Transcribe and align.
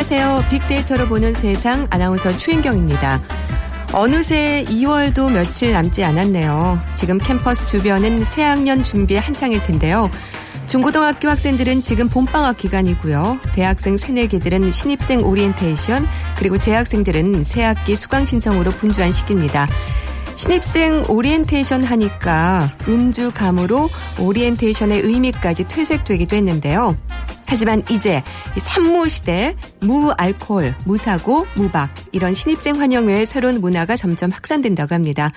안녕하세요. 0.00 0.48
빅데이터로 0.48 1.08
보는 1.08 1.34
세상 1.34 1.86
아나운서 1.90 2.32
추인경입니다. 2.32 3.20
어느새 3.92 4.64
2월도 4.66 5.30
며칠 5.30 5.72
남지 5.72 6.02
않았네요. 6.02 6.80
지금 6.94 7.18
캠퍼스 7.18 7.66
주변은 7.66 8.24
새학년 8.24 8.82
준비에 8.82 9.18
한창일 9.18 9.62
텐데요. 9.62 10.10
중고등학교 10.66 11.28
학생들은 11.28 11.82
지금 11.82 12.08
봄방학 12.08 12.56
기간이고요. 12.56 13.40
대학생 13.52 13.98
새내기들은 13.98 14.70
신입생 14.70 15.22
오리엔테이션, 15.22 16.08
그리고 16.38 16.56
재학생들은 16.56 17.44
새학기 17.44 17.94
수강 17.94 18.24
신청으로 18.24 18.70
분주한 18.70 19.12
시기입니다. 19.12 19.68
신입생 20.36 21.04
오리엔테이션 21.08 21.84
하니까 21.84 22.70
음주 22.88 23.32
강요로 23.34 23.90
오리엔테이션의 24.18 25.02
의미까지 25.02 25.64
퇴색되기도 25.64 26.36
했는데요. 26.36 26.96
하지만 27.50 27.82
이제 27.90 28.22
이 28.56 28.60
산무 28.60 29.08
시대 29.08 29.56
무알코올, 29.80 30.76
무사고, 30.86 31.46
무박 31.56 31.90
이런 32.12 32.32
신입생 32.32 32.80
환영회의 32.80 33.26
새로운 33.26 33.60
문화가 33.60 33.96
점점 33.96 34.30
확산된다고 34.30 34.94
합니다. 34.94 35.32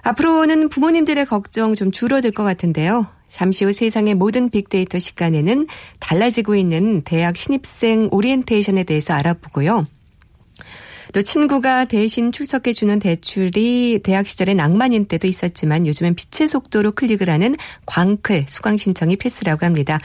앞으로는 0.00 0.70
부모님들의 0.70 1.26
걱정 1.26 1.74
좀 1.74 1.92
줄어들 1.92 2.30
것 2.32 2.44
같은데요. 2.44 3.06
잠시 3.28 3.66
후 3.66 3.74
세상의 3.74 4.14
모든 4.14 4.48
빅데이터 4.48 4.98
시간에는 4.98 5.66
달라지고 6.00 6.54
있는 6.56 7.02
대학 7.02 7.36
신입생 7.36 8.08
오리엔테이션에 8.10 8.84
대해서 8.84 9.12
알아보고요. 9.12 9.84
또 11.12 11.22
친구가 11.22 11.86
대신 11.86 12.32
출석해 12.32 12.72
주는 12.72 12.98
대출이 12.98 14.00
대학 14.02 14.26
시절의 14.26 14.54
낭만인 14.54 15.06
때도 15.06 15.26
있었지만 15.26 15.86
요즘엔 15.86 16.14
빛의 16.14 16.48
속도로 16.48 16.92
클릭을 16.92 17.30
하는 17.30 17.56
광클 17.86 18.46
수강 18.48 18.76
신청이 18.76 19.16
필수라고 19.16 19.64
합니다. 19.64 19.98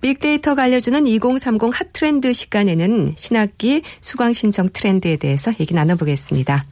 빅데이터가 0.00 0.64
알려주는 0.64 1.06
2030 1.06 1.70
핫트렌드 1.72 2.32
시간에는 2.32 3.14
신학기 3.16 3.82
수강 4.00 4.32
신청 4.32 4.68
트렌드에 4.72 5.16
대해서 5.16 5.52
얘기 5.60 5.74
나눠보겠습니다. 5.74 6.64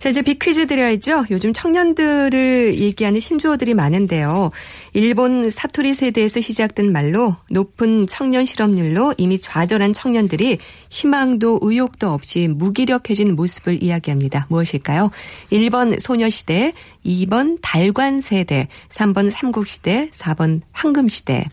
자, 0.00 0.08
이제 0.08 0.22
빅퀴즈 0.22 0.66
드려야죠. 0.66 1.26
요즘 1.30 1.52
청년들을 1.52 2.78
얘기하는 2.78 3.20
신조어들이 3.20 3.74
많은데요. 3.74 4.50
일본 4.94 5.50
사토리 5.50 5.92
세대에서 5.92 6.40
시작된 6.40 6.90
말로 6.90 7.36
높은 7.50 8.06
청년 8.06 8.46
실업률로 8.46 9.14
이미 9.18 9.38
좌절한 9.38 9.92
청년들이 9.92 10.56
희망도 10.88 11.58
의욕도 11.60 12.08
없이 12.14 12.48
무기력해진 12.48 13.36
모습을 13.36 13.82
이야기합니다. 13.82 14.46
무엇일까요? 14.48 15.10
1번 15.52 16.00
소녀시대, 16.00 16.72
2번 17.04 17.58
달관 17.60 18.22
세대, 18.22 18.68
3번 18.88 19.28
삼국시대, 19.30 20.12
4번 20.14 20.62
황금시대. 20.72 21.44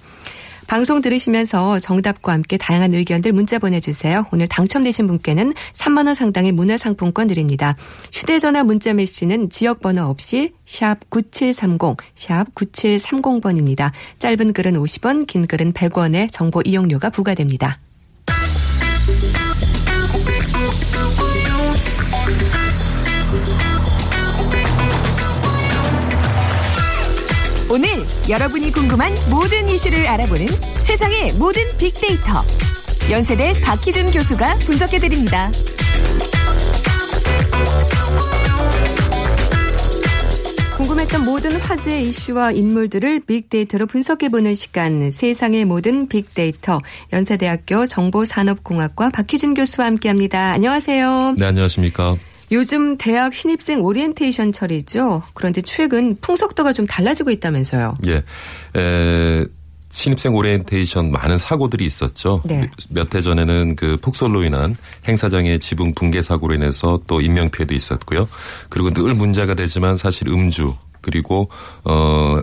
방송 0.68 1.02
들으시면서 1.02 1.80
정답과 1.80 2.34
함께 2.34 2.58
다양한 2.58 2.94
의견들 2.94 3.32
문자 3.32 3.58
보내주세요. 3.58 4.26
오늘 4.34 4.48
당첨되신 4.48 5.08
분께는 5.08 5.54
3만 5.74 6.06
원 6.06 6.14
상당의 6.14 6.52
문화상품권 6.52 7.28
드립니다. 7.28 7.78
휴대전화 8.12 8.66
문자 8.66 8.94
메시지는 8.94 9.50
지역번호 9.50 10.04
없이 10.04 10.52
샵 10.66 11.10
9730, 11.10 11.98
샵 12.16 12.54
9730번입니다. 12.54 13.92
짧은 14.20 14.52
글은 14.52 14.74
50원, 14.74 15.26
긴 15.26 15.48
글은 15.48 15.72
100원의 15.72 16.30
정보 16.32 16.62
이용료가 16.66 17.12
부과됩니다. 17.12 17.80
여러분이 28.30 28.72
궁금한 28.72 29.14
모든 29.30 29.70
이슈를 29.70 30.06
알아보는 30.06 30.48
세상의 30.80 31.34
모든 31.40 31.62
빅데이터. 31.78 32.44
연세대 33.10 33.54
박희준 33.62 34.12
교수가 34.12 34.58
분석해드립니다. 34.66 35.50
궁금했던 40.76 41.24
모든 41.24 41.56
화제 41.56 42.02
이슈와 42.02 42.52
인물들을 42.52 43.22
빅데이터로 43.22 43.86
분석해보는 43.86 44.56
시간 44.56 45.10
세상의 45.10 45.64
모든 45.64 46.10
빅데이터 46.10 46.82
연세대학교 47.14 47.86
정보산업공학과 47.86 49.10
박희준 49.10 49.54
교수와 49.54 49.88
함께합니다. 49.88 50.52
안녕하세요. 50.52 51.36
네, 51.38 51.46
안녕하십니까. 51.46 52.18
요즘 52.52 52.98
대학 52.98 53.34
신입생 53.34 53.82
오리엔테이션 53.82 54.52
철이죠. 54.52 55.24
그런데 55.34 55.62
최근 55.62 56.16
풍속도가 56.22 56.74
좀 56.74 56.86
달라지고 56.86 57.32
있다면서요. 57.32 57.98
예. 58.08 58.24
에, 58.80 59.46
신입생 59.90 60.36
오리엔테이션 60.36 61.12
많은 61.12 61.38
사고들이 61.38 61.86
있었죠. 61.86 62.42
네. 62.46 62.70
몇해 62.90 63.22
전에는 63.22 63.76
그 63.76 63.98
폭설로 63.98 64.44
인한 64.44 64.76
행사장의 65.08 65.60
지붕 65.60 65.94
붕괴 65.96 66.22
사고로 66.22 66.56
인해서 66.56 67.00
또 67.08 67.22
인명 67.22 67.50
피해도 67.50 67.74
있었고요. 67.74 68.28
그리고 68.70 68.92
늘 68.92 69.14
문제가 69.14 69.54
되지만 69.54 69.98
사실 69.98 70.28
음주 70.28 70.76
그리고 71.02 71.50
어 71.84 72.42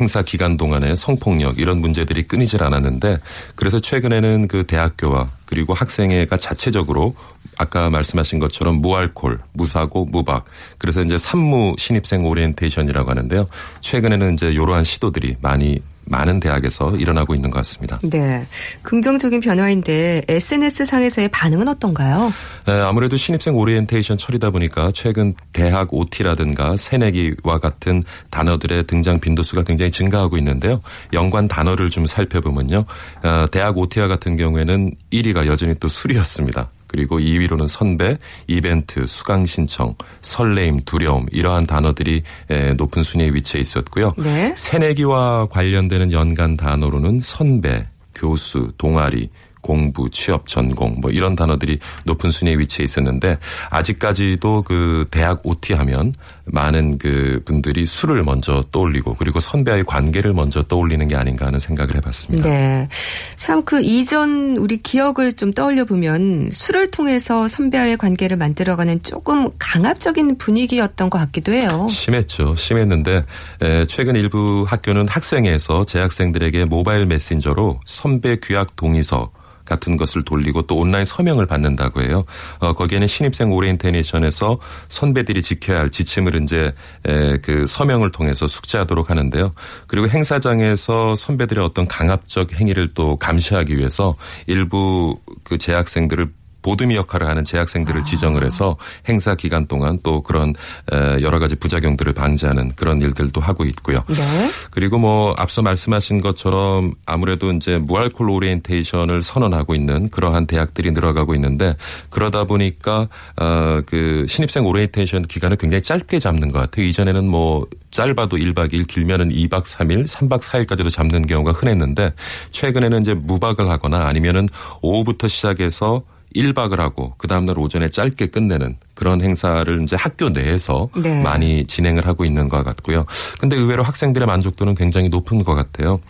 행사 0.00 0.22
기간 0.22 0.56
동안에 0.56 0.96
성폭력 0.96 1.58
이런 1.58 1.80
문제들이 1.80 2.24
끊이질 2.24 2.62
않았는데 2.62 3.18
그래서 3.54 3.80
최근에는 3.80 4.48
그 4.48 4.64
대학교와 4.66 5.30
그리고 5.46 5.74
학생회가 5.74 6.36
자체적으로 6.36 7.14
아까 7.56 7.90
말씀하신 7.90 8.40
것처럼 8.40 8.76
무알콜, 8.76 9.38
무사고, 9.52 10.04
무박 10.06 10.44
그래서 10.78 11.02
이제 11.02 11.16
삼무 11.16 11.76
신입생 11.78 12.24
오리엔테이션이라고 12.26 13.10
하는데요. 13.10 13.46
최근에는 13.80 14.34
이제 14.34 14.50
이러한 14.50 14.84
시도들이 14.84 15.36
많이 15.40 15.80
많은 16.06 16.40
대학에서 16.40 16.96
일어나고 16.96 17.34
있는 17.34 17.50
것 17.50 17.58
같습니다. 17.58 17.98
네. 18.02 18.46
긍정적인 18.82 19.40
변화인데 19.40 20.22
SNS 20.28 20.86
상에서의 20.86 21.28
반응은 21.28 21.68
어떤가요? 21.68 22.32
에, 22.68 22.72
아무래도 22.72 23.16
신입생 23.16 23.56
오리엔테이션 23.56 24.18
철이다 24.18 24.50
보니까 24.50 24.90
최근 24.94 25.34
대학 25.52 25.92
OT라든가 25.92 26.76
새내기와 26.76 27.58
같은 27.58 28.02
단어들의 28.30 28.86
등장 28.86 29.20
빈도수가 29.20 29.62
굉장히 29.64 29.90
증가하고 29.90 30.36
있는데요. 30.38 30.80
연관 31.12 31.48
단어를 31.48 31.90
좀 31.90 32.06
살펴보면요. 32.06 32.84
어, 33.22 33.46
대학 33.50 33.76
OT와 33.78 34.08
같은 34.08 34.36
경우에는 34.36 34.92
1위가 35.12 35.46
여전히 35.46 35.74
또 35.80 35.88
술이었습니다. 35.88 36.70
그리고 36.94 37.18
2위로는 37.18 37.66
선배, 37.66 38.16
이벤트, 38.46 39.04
수강 39.08 39.46
신청, 39.46 39.96
설레임, 40.22 40.78
두려움 40.84 41.26
이러한 41.32 41.66
단어들이 41.66 42.22
에, 42.50 42.72
높은 42.74 43.02
순위에 43.02 43.30
위치해 43.30 43.60
있었고요. 43.60 44.14
네. 44.16 44.54
새내기와 44.56 45.48
관련되는 45.50 46.12
연관 46.12 46.56
단어로는 46.56 47.20
선배, 47.20 47.84
교수, 48.14 48.70
동아리, 48.78 49.28
공부, 49.64 50.08
취업, 50.10 50.46
전공 50.46 51.00
뭐 51.00 51.10
이런 51.10 51.34
단어들이 51.34 51.78
높은 52.04 52.30
순위에 52.30 52.58
위치해 52.58 52.84
있었는데 52.84 53.38
아직까지도 53.70 54.62
그 54.62 55.06
대학 55.10 55.40
OT 55.42 55.72
하면 55.72 56.12
많은 56.44 56.98
그 56.98 57.40
분들이 57.46 57.86
술을 57.86 58.22
먼저 58.22 58.62
떠올리고 58.70 59.16
그리고 59.18 59.40
선배와의 59.40 59.84
관계를 59.84 60.34
먼저 60.34 60.62
떠올리는 60.62 61.08
게 61.08 61.16
아닌가 61.16 61.46
하는 61.46 61.58
생각을 61.58 61.96
해봤습니다. 61.96 62.48
네. 62.48 62.88
참 63.36 63.64
그 63.64 63.80
이전 63.82 64.56
우리 64.56 64.76
기억을 64.76 65.32
좀 65.32 65.52
떠올려 65.52 65.84
보면 65.84 66.50
술을 66.52 66.90
통해서 66.90 67.48
선배와의 67.48 67.96
관계를 67.96 68.36
만들어가는 68.36 69.02
조금 69.02 69.48
강압적인 69.58 70.36
분위기였던 70.38 71.08
것 71.10 71.18
같기도 71.18 71.52
해요. 71.52 71.86
심했죠. 71.88 72.56
심했는데 72.56 73.24
에, 73.62 73.86
최근 73.86 74.16
일부 74.16 74.66
학교는 74.68 75.08
학생회에서 75.08 75.84
재학생들에게 75.86 76.66
모바일 76.66 77.06
메신저로 77.06 77.80
선배 77.86 78.36
규약 78.36 78.76
동의서 78.76 79.30
같은 79.64 79.96
것을 79.96 80.22
돌리고 80.22 80.62
또 80.62 80.76
온라인 80.76 81.04
서명을 81.04 81.46
받는다고 81.46 82.02
해요. 82.02 82.24
어, 82.58 82.74
거기에는 82.74 83.06
신입생 83.06 83.52
오리엔테이션에서 83.52 84.58
선배들이 84.88 85.42
지켜야 85.42 85.78
할 85.80 85.90
지침을 85.90 86.42
이제 86.42 86.72
에, 87.06 87.38
그 87.38 87.66
서명을 87.66 88.12
통해서 88.12 88.46
숙지하도록 88.46 89.10
하는데요. 89.10 89.52
그리고 89.86 90.08
행사장에서 90.08 91.16
선배들의 91.16 91.64
어떤 91.64 91.86
강압적 91.86 92.52
행위를 92.54 92.94
또 92.94 93.16
감시하기 93.16 93.76
위해서 93.78 94.16
일부 94.46 95.18
그 95.42 95.58
재학생들을 95.58 96.30
보듬이 96.64 96.96
역할을 96.96 97.28
하는 97.28 97.44
재학생들을 97.44 98.00
아. 98.00 98.04
지정을 98.04 98.44
해서 98.44 98.76
행사 99.06 99.34
기간 99.34 99.66
동안 99.66 99.98
또 100.02 100.22
그런 100.22 100.54
에, 100.92 101.22
여러 101.22 101.38
가지 101.38 101.54
부작용들을 101.54 102.12
방지하는 102.14 102.72
그런 102.74 103.00
일들도 103.00 103.40
하고 103.40 103.64
있고요. 103.64 104.02
네. 104.08 104.50
그리고 104.70 104.98
뭐 104.98 105.34
앞서 105.36 105.62
말씀하신 105.62 106.22
것처럼 106.22 106.92
아무래도 107.04 107.52
이제 107.52 107.78
무알콜 107.78 108.30
오리엔테이션을 108.30 109.22
선언하고 109.22 109.74
있는 109.74 110.08
그러한 110.08 110.46
대학들이 110.46 110.90
늘어가고 110.92 111.34
있는데 111.34 111.76
그러다 112.08 112.44
보니까 112.44 113.08
어그 113.36 114.26
신입생 114.26 114.64
오리엔테이션 114.66 115.24
기간을 115.24 115.58
굉장히 115.58 115.82
짧게 115.82 116.18
잡는 116.18 116.50
것 116.50 116.60
같아요. 116.60 116.86
이전에는 116.86 117.28
뭐 117.28 117.66
짧아도 117.90 118.38
1박 118.38 118.72
2일 118.72 118.86
길면은 118.86 119.28
2박 119.28 119.64
3일, 119.64 120.06
3박 120.06 120.40
4일까지도 120.40 120.90
잡는 120.90 121.26
경우가 121.26 121.52
흔했는데 121.52 122.14
최근에는 122.50 123.02
이제 123.02 123.14
무박을 123.14 123.68
하거나 123.68 124.06
아니면은 124.06 124.48
오후부터 124.82 125.28
시작해서 125.28 126.02
1박을 126.34 126.76
하고 126.78 127.14
그 127.18 127.28
다음날 127.28 127.58
오전에 127.58 127.88
짧게 127.88 128.26
끝내는 128.28 128.76
그런 128.94 129.20
행사를 129.20 129.82
이제 129.82 129.96
학교 129.96 130.30
내에서 130.30 130.88
네. 130.96 131.22
많이 131.22 131.66
진행을 131.66 132.06
하고 132.06 132.24
있는 132.24 132.48
것 132.48 132.64
같고요. 132.64 133.06
근데 133.38 133.56
의외로 133.56 133.82
학생들의 133.82 134.26
만족도는 134.26 134.74
굉장히 134.74 135.08
높은 135.08 135.44
것 135.44 135.54
같아요. 135.54 136.00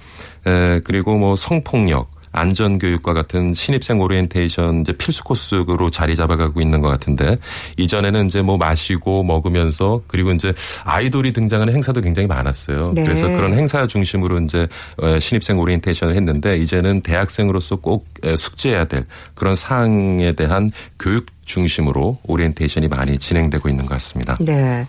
에, 0.47 0.81
그리고 0.81 1.17
뭐 1.17 1.37
성폭력, 1.37 2.11
안전교육과 2.35 3.15
같은 3.15 3.55
신입생 3.55 4.01
오리엔테이션 4.01 4.81
이제 4.81 4.93
필수 4.93 5.25
코스로 5.25 5.91
자리 5.91 6.17
잡아가고 6.17 6.61
있는 6.61 6.81
것 6.81 6.89
같은데 6.89 7.39
이전에는 7.77 8.27
이제 8.27 8.43
뭐 8.43 8.57
마시고 8.57 9.23
먹으면서 9.23 10.03
그리고 10.09 10.33
이제 10.33 10.53
아이돌이 10.85 11.33
등장하는 11.33 11.73
행사도 11.73 12.01
굉장히 12.01 12.27
많았어요. 12.27 12.93
네. 12.95 13.05
그래서 13.05 13.29
그런 13.29 13.57
행사 13.57 13.87
중심으로 13.87 14.41
이제 14.41 14.67
어, 14.99 15.19
신입생 15.19 15.59
오리엔테이션을 15.59 16.17
했는데 16.17 16.57
이제는 16.59 17.01
대학생으로서 17.03 17.77
꼭 17.77 18.07
에, 18.25 18.37
숙지해야 18.37 18.87
될 18.87 19.07
그런 19.35 19.55
사항에 19.55 20.33
대한 20.33 20.73
교육 20.99 21.27
중심으로 21.45 22.19
오리엔테이션이 22.25 22.89
많이 22.89 23.19
진행되고 23.19 23.69
있는 23.69 23.85
것 23.85 23.95
같습니다. 23.95 24.37
네. 24.41 24.87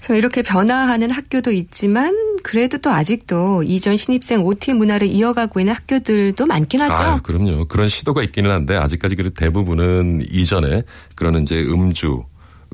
참 0.00 0.16
이렇게 0.16 0.42
변화하는 0.42 1.10
학교도 1.10 1.52
있지만 1.52 2.14
그래도 2.42 2.78
또 2.78 2.90
아직도 2.90 3.62
이전 3.62 3.96
신입생 3.96 4.44
OT 4.44 4.72
문화를 4.74 5.08
이어가고 5.08 5.60
있는 5.60 5.74
학교들도 5.74 6.46
많긴 6.46 6.80
하죠. 6.82 6.94
아, 6.94 7.20
그럼요. 7.20 7.66
그런 7.66 7.88
시도가 7.88 8.22
있기는 8.24 8.50
한데 8.50 8.76
아직까지 8.76 9.16
그래도 9.16 9.34
대부분은 9.34 10.24
이전에 10.30 10.82
그런 11.14 11.42
이제 11.42 11.60
음주 11.60 12.24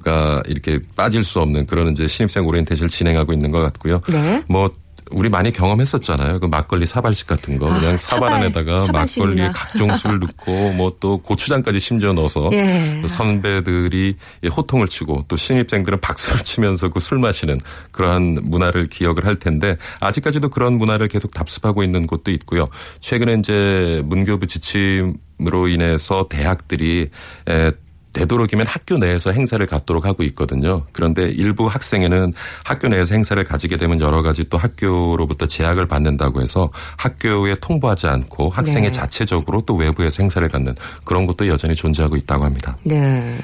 가 0.03 0.43
이렇게 0.47 0.81
빠질 0.97 1.23
수 1.23 1.41
없는 1.41 1.67
그런 1.67 1.93
이제 1.93 2.09
신입생 2.09 2.45
오리엔테이션을 2.45 2.91
진행하고 2.91 3.33
있는 3.33 3.53
것 3.53 3.61
같고요. 3.61 4.01
네. 4.09 4.43
뭐 4.49 4.69
우리 5.11 5.29
많이 5.29 5.53
경험했었잖아요. 5.53 6.41
그 6.41 6.47
막걸리 6.47 6.87
사발식 6.87 7.27
같은 7.27 7.59
거 7.59 7.67
그냥 7.67 7.95
아, 7.95 7.97
사발 7.97 8.29
사발, 8.31 8.33
안에다가 8.35 8.87
사발식이나. 8.87 9.27
막걸리에 9.27 9.51
각종 9.55 9.95
술을 9.97 10.19
넣고 10.21 10.73
뭐 10.73 10.91
또 11.01 11.19
고추장까지 11.19 11.81
심지어 11.81 12.13
넣어서 12.13 12.51
예. 12.53 12.99
또 13.03 13.09
선배들이 13.09 14.17
호통을 14.57 14.89
치고 14.89 15.25
또 15.29 15.37
신입생들은 15.37 16.01
박수를 16.01 16.41
치면서 16.45 16.89
그 16.89 17.01
술 17.01 17.19
마시는 17.19 17.59
그러한 17.93 18.39
문화를 18.45 18.87
기억을 18.89 19.27
할 19.27 19.39
텐데 19.39 19.77
아직까지도 20.01 20.49
그런 20.49 20.79
문화를 20.79 21.09
계속 21.09 21.35
답습하고 21.35 21.83
있는 21.83 22.07
곳도 22.07 22.31
있고요. 22.31 22.69
최근에 23.01 23.35
이제 23.35 24.03
문교부 24.07 24.47
지침 24.47 25.15
으로 25.45 25.67
인해서 25.67 26.29
대학들이 26.31 27.11
에, 27.49 27.73
되도록이면 28.15 28.67
학교 28.67 28.97
내에서 28.97 29.33
행사를 29.33 29.65
갖도록 29.67 30.07
하고 30.07 30.23
있거든요. 30.23 30.87
그런데 30.93 31.29
일부 31.29 31.67
학생에는 31.67 32.33
학교 32.65 32.89
내에서 32.89 33.15
행사를 33.15 33.43
가지게 33.45 33.77
되면 33.77 34.01
여러 34.01 34.23
가지 34.23 34.45
또 34.49 34.57
학교로부터 34.57 35.47
제약을 35.47 35.87
받는다고 35.87 36.41
해서 36.41 36.71
학교에 36.97 37.57
통보하지 37.61 38.07
않고 38.07 38.49
학생이 38.49 38.87
네. 38.87 38.93
자체적으로 38.93 39.61
또 39.63 39.75
외부에서 39.75 40.23
행사를 40.23 40.49
갖는 40.49 40.75
그런 41.05 41.27
것도 41.27 41.49
여전히 41.49 41.75
존재하고 41.75 42.17
있다고 42.17 42.45
합니다. 42.45 42.77
네. 42.85 43.37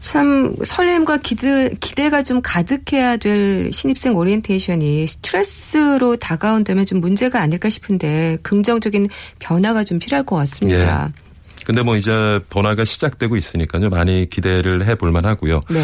참 0.00 0.54
설렘과 0.62 1.18
기대, 1.18 1.70
기대가 1.80 2.22
좀 2.22 2.42
가득해야 2.42 3.16
될 3.16 3.70
신입생 3.72 4.16
오리엔테이션이 4.16 5.06
스트레스로 5.06 6.16
다가온다면 6.16 6.84
좀 6.84 7.00
문제가 7.00 7.40
아닐까 7.40 7.70
싶은데 7.70 8.38
긍정적인 8.42 9.08
변화가 9.38 9.84
좀 9.84 9.98
필요할 9.98 10.26
것 10.26 10.36
같습니다. 10.36 11.12
근데 11.68 11.82
뭐 11.82 11.96
이제 11.96 12.40
번화가 12.48 12.86
시작되고 12.86 13.36
있으니까요. 13.36 13.90
많이 13.90 14.26
기대를 14.26 14.86
해볼 14.86 15.12
만하고요. 15.12 15.60
네. 15.68 15.80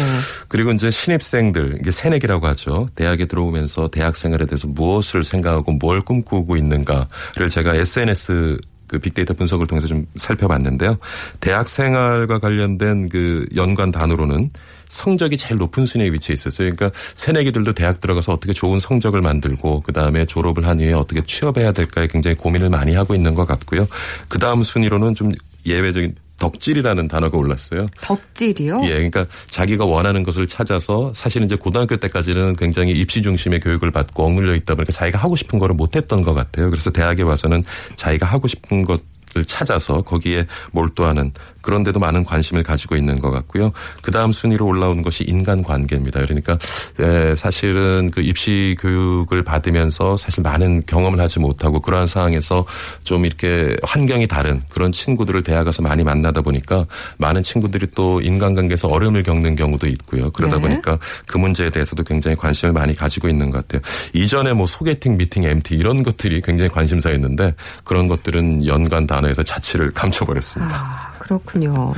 그리고 0.47 0.71
이제 0.71 0.89
신입생들 0.89 1.77
이게 1.79 1.91
새내기라고 1.91 2.47
하죠. 2.47 2.87
대학에 2.95 3.25
들어오면서 3.25 3.89
대학 3.89 4.15
생활에 4.15 4.47
대해서 4.47 4.67
무엇을 4.67 5.23
생각하고 5.23 5.73
뭘 5.73 6.01
꿈꾸고 6.01 6.57
있는가를 6.57 7.49
제가 7.51 7.75
SNS 7.75 8.57
그 8.87 8.97
빅데이터 8.97 9.35
분석을 9.35 9.67
통해서 9.67 9.85
좀 9.85 10.07
살펴봤는데요. 10.15 10.97
대학 11.39 11.67
생활과 11.67 12.39
관련된 12.39 13.09
그 13.09 13.45
연관 13.55 13.91
단어로는 13.91 14.49
성적이 14.89 15.37
제일 15.37 15.57
높은 15.57 15.85
순위에 15.85 16.11
위치해 16.11 16.33
있었어요. 16.33 16.71
그러니까 16.71 16.99
새내기들도 17.13 17.73
대학 17.73 18.01
들어가서 18.01 18.33
어떻게 18.33 18.53
좋은 18.53 18.79
성적을 18.79 19.21
만들고 19.21 19.81
그 19.81 19.93
다음에 19.93 20.25
졸업을 20.25 20.65
한 20.65 20.79
이후에 20.79 20.93
어떻게 20.93 21.21
취업해야 21.21 21.73
될까에 21.73 22.07
굉장히 22.07 22.35
고민을 22.37 22.69
많이 22.69 22.95
하고 22.95 23.13
있는 23.13 23.35
것 23.35 23.47
같고요. 23.47 23.85
그 24.27 24.39
다음 24.39 24.63
순위로는 24.63 25.13
좀 25.13 25.31
예외적인 25.65 26.15
덕질이라는 26.37 27.07
단어가 27.07 27.37
올랐어요. 27.37 27.87
덕질이요? 28.01 28.81
예, 28.83 28.89
그러니까 28.89 29.25
자기가 29.49 29.85
원하는 29.85 30.23
것을 30.23 30.47
찾아서 30.47 31.11
사실은 31.13 31.45
이제 31.45 31.55
고등학교 31.55 31.95
때까지는 31.95 32.55
굉장히 32.57 32.91
입시 32.91 33.21
중심의 33.21 33.61
교육을 33.61 33.91
받고 33.91 34.25
억눌려 34.25 34.55
있다 34.55 34.75
보니까 34.75 34.91
자기가 34.91 35.17
하고 35.17 35.35
싶은 35.35 35.59
거를 35.59 35.75
못했던 35.75 36.21
것 36.21 36.33
같아요. 36.33 36.69
그래서 36.69 36.91
대학에 36.91 37.23
와서는 37.23 37.63
자기가 37.95 38.25
하고 38.25 38.47
싶은 38.47 38.83
것 38.83 39.01
을 39.37 39.43
찾아서 39.43 40.01
거기에 40.01 40.45
몰두하는 40.71 41.33
그런데도 41.59 41.99
많은 41.99 42.23
관심을 42.23 42.63
가지고 42.63 42.95
있는 42.95 43.19
것 43.19 43.31
같고요. 43.31 43.73
그 44.01 44.11
다음 44.11 44.31
순위로 44.31 44.65
올라오는 44.65 45.01
것이 45.01 45.25
인간관계입니다. 45.25 46.21
그러니까 46.21 46.57
에, 46.99 47.35
사실은 47.35 48.11
그 48.11 48.21
입시 48.21 48.77
교육을 48.79 49.43
받으면서 49.43 50.15
사실 50.15 50.41
많은 50.41 50.83
경험을 50.85 51.19
하지 51.19 51.39
못하고 51.39 51.81
그러한 51.81 52.07
상황에서 52.07 52.65
좀 53.03 53.25
이렇게 53.25 53.75
환경이 53.83 54.27
다른 54.27 54.61
그런 54.69 54.93
친구들을 54.93 55.43
대학 55.43 55.65
가서 55.65 55.81
많이 55.81 56.03
만나다 56.05 56.41
보니까 56.41 56.85
많은 57.17 57.43
친구들이 57.43 57.87
또 57.93 58.21
인간관계에서 58.21 58.87
어려움을 58.87 59.23
겪는 59.23 59.57
경우도 59.57 59.87
있고요. 59.87 60.31
그러다 60.31 60.57
네. 60.57 60.61
보니까 60.61 60.97
그 61.25 61.37
문제에 61.37 61.71
대해서도 61.71 62.03
굉장히 62.03 62.37
관심을 62.37 62.71
많이 62.71 62.95
가지고 62.95 63.27
있는 63.27 63.49
것 63.49 63.67
같아요. 63.67 63.81
이전에 64.13 64.53
뭐 64.53 64.65
소개팅, 64.65 65.17
미팅, 65.17 65.43
MT 65.43 65.75
이런 65.75 66.03
것들이 66.03 66.41
굉장히 66.41 66.69
관심사였는데 66.69 67.53
그런 67.83 68.07
것들은 68.07 68.65
연관 68.65 69.07
단어 69.07 69.24
에서 69.29 69.43
자취를 69.43 69.91
감춰버렸습니다. 69.91 70.75
아, 70.75 71.11
그렇군요. 71.19 71.93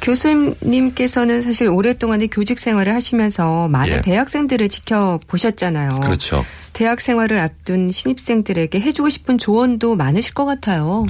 교수님께서는 0.00 1.42
사실 1.42 1.68
오랫동안의 1.68 2.28
교직 2.28 2.58
생활을 2.58 2.94
하시면서 2.94 3.68
많은 3.68 3.98
예. 3.98 4.00
대학생들을 4.00 4.68
지켜보셨잖아요. 4.68 6.00
그렇죠. 6.00 6.44
대학 6.72 7.00
생활을 7.00 7.38
앞둔 7.38 7.90
신입생들에게 7.90 8.80
해주고 8.80 9.10
싶은 9.10 9.38
조언도 9.38 9.96
많으실 9.96 10.34
것 10.34 10.46
같아요. 10.46 11.04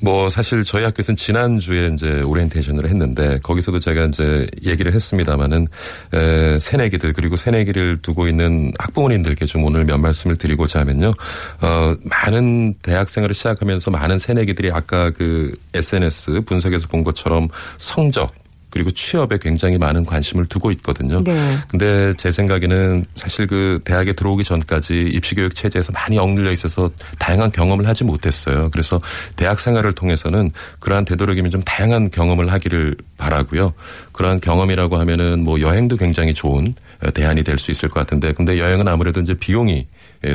뭐 0.00 0.28
사실 0.28 0.62
저희 0.62 0.84
학교에서는 0.84 1.16
지난주에 1.16 1.90
이제 1.94 2.22
오리엔테이션을 2.22 2.88
했는데 2.88 3.38
거기서도 3.42 3.78
제가 3.80 4.06
이제 4.06 4.46
얘기를 4.64 4.94
했습니다마는 4.94 5.66
에, 6.14 6.58
새내기들 6.58 7.12
그리고 7.12 7.36
새내기를 7.36 7.96
두고 7.96 8.28
있는 8.28 8.72
학부모님들께 8.78 9.46
좀 9.46 9.64
오늘 9.64 9.84
몇 9.84 9.98
말씀을 9.98 10.36
드리고자 10.36 10.80
하면요. 10.80 11.12
어, 11.62 11.96
많은 12.04 12.74
대학 12.82 13.10
생활을 13.10 13.34
시작하면서 13.34 13.90
많은 13.90 14.18
새내기들이 14.18 14.70
아까 14.72 15.10
그 15.10 15.56
SNS 15.74 16.42
분석에서 16.42 16.88
본 16.88 17.04
것처럼 17.04 17.48
성적 17.78 18.32
그리고 18.70 18.90
취업에 18.90 19.38
굉장히 19.38 19.78
많은 19.78 20.04
관심을 20.04 20.46
두고 20.46 20.70
있거든요. 20.72 21.22
네. 21.22 21.58
근데 21.68 22.14
제 22.16 22.32
생각에는 22.32 23.04
사실 23.14 23.46
그 23.46 23.80
대학에 23.84 24.12
들어오기 24.14 24.44
전까지 24.44 25.10
입시교육 25.12 25.54
체제에서 25.54 25.92
많이 25.92 26.18
억눌려 26.18 26.50
있어서 26.52 26.90
다양한 27.18 27.52
경험을 27.52 27.86
하지 27.86 28.04
못했어요. 28.04 28.70
그래서 28.70 29.00
대학 29.36 29.60
생활을 29.60 29.92
통해서는 29.92 30.50
그러한 30.80 31.04
되도록이면 31.04 31.50
좀 31.50 31.62
다양한 31.62 32.10
경험을 32.10 32.50
하기를 32.52 32.96
바라고요. 33.18 33.74
그러한 34.12 34.40
경험이라고 34.40 34.96
하면은 34.96 35.44
뭐 35.44 35.60
여행도 35.60 35.96
굉장히 35.96 36.34
좋은 36.34 36.74
대안이 37.14 37.44
될 37.44 37.58
수 37.58 37.70
있을 37.70 37.88
것 37.88 38.00
같은데 38.00 38.32
근데 38.32 38.58
여행은 38.58 38.86
아무래도 38.86 39.20
이제 39.20 39.34
비용이 39.34 39.72
예, 39.78 39.86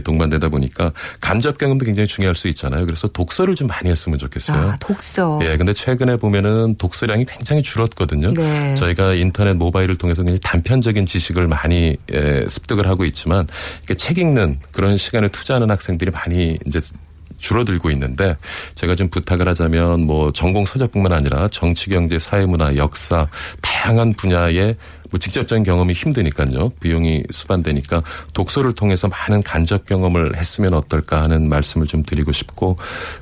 동반되다 0.04 0.50
보니까 0.50 0.92
간접 1.20 1.58
경험도 1.58 1.86
굉장히 1.86 2.08
중요할 2.08 2.36
수 2.36 2.48
있잖아요. 2.50 2.86
그래서 2.86 3.08
독서를 3.08 3.56
좀 3.56 3.68
많이 3.68 3.90
했으면 3.90 4.18
좋겠어요. 4.18 4.72
아, 4.72 4.78
독서. 4.80 5.40
예, 5.44 5.58
근데 5.58 5.74
최근에 5.74 6.18
보면은 6.18 6.76
독서량이 6.78 7.26
굉장히 7.26 7.62
줄었거든요. 7.62 8.34
네. 8.34 8.76
저희가 8.76 9.14
인터넷 9.14 9.54
모바일을 9.54 9.98
통해서 9.98 10.22
굉장히 10.22 10.40
단편적인 10.42 11.06
지식을 11.06 11.48
많이 11.48 11.98
예, 12.12 12.46
습득을 12.48 12.88
하고 12.88 13.06
있지만 13.06 13.48
이렇게 13.80 13.96
책 13.96 14.18
읽는 14.18 14.60
그런 14.72 14.98
시간을 14.98 15.30
투자하는 15.30 15.70
학생들이 15.70 16.12
많이 16.12 16.58
이제 16.66 16.80
줄어들고 17.44 17.92
있는데 17.92 18.38
제가 18.76 18.96
좀 18.96 19.10
부탁을 19.10 19.48
하자면 19.50 20.06
뭐 20.06 20.32
전공 20.32 20.66
서적뿐만 20.66 21.12
아니라 21.12 21.50
정치, 21.50 21.90
경제, 21.90 22.18
사회, 22.18 22.46
문화, 22.46 22.76
역사 22.78 23.28
다양한 23.62 24.14
분야의 24.14 24.78
뭐 25.14 25.20
직접적인 25.20 25.64
경험이 25.64 25.94
힘드니까요. 25.94 26.70
비용이 26.80 27.22
수반되니까 27.30 28.02
독서를 28.34 28.74
통해서 28.74 29.08
많은 29.08 29.44
간접 29.44 29.86
경험을 29.86 30.36
했으면 30.36 30.74
어떨까 30.74 31.22
하는 31.22 31.48
말씀을 31.50 31.86
좀 31.86 32.02
드리고 32.02 32.32
싶고 32.32 32.78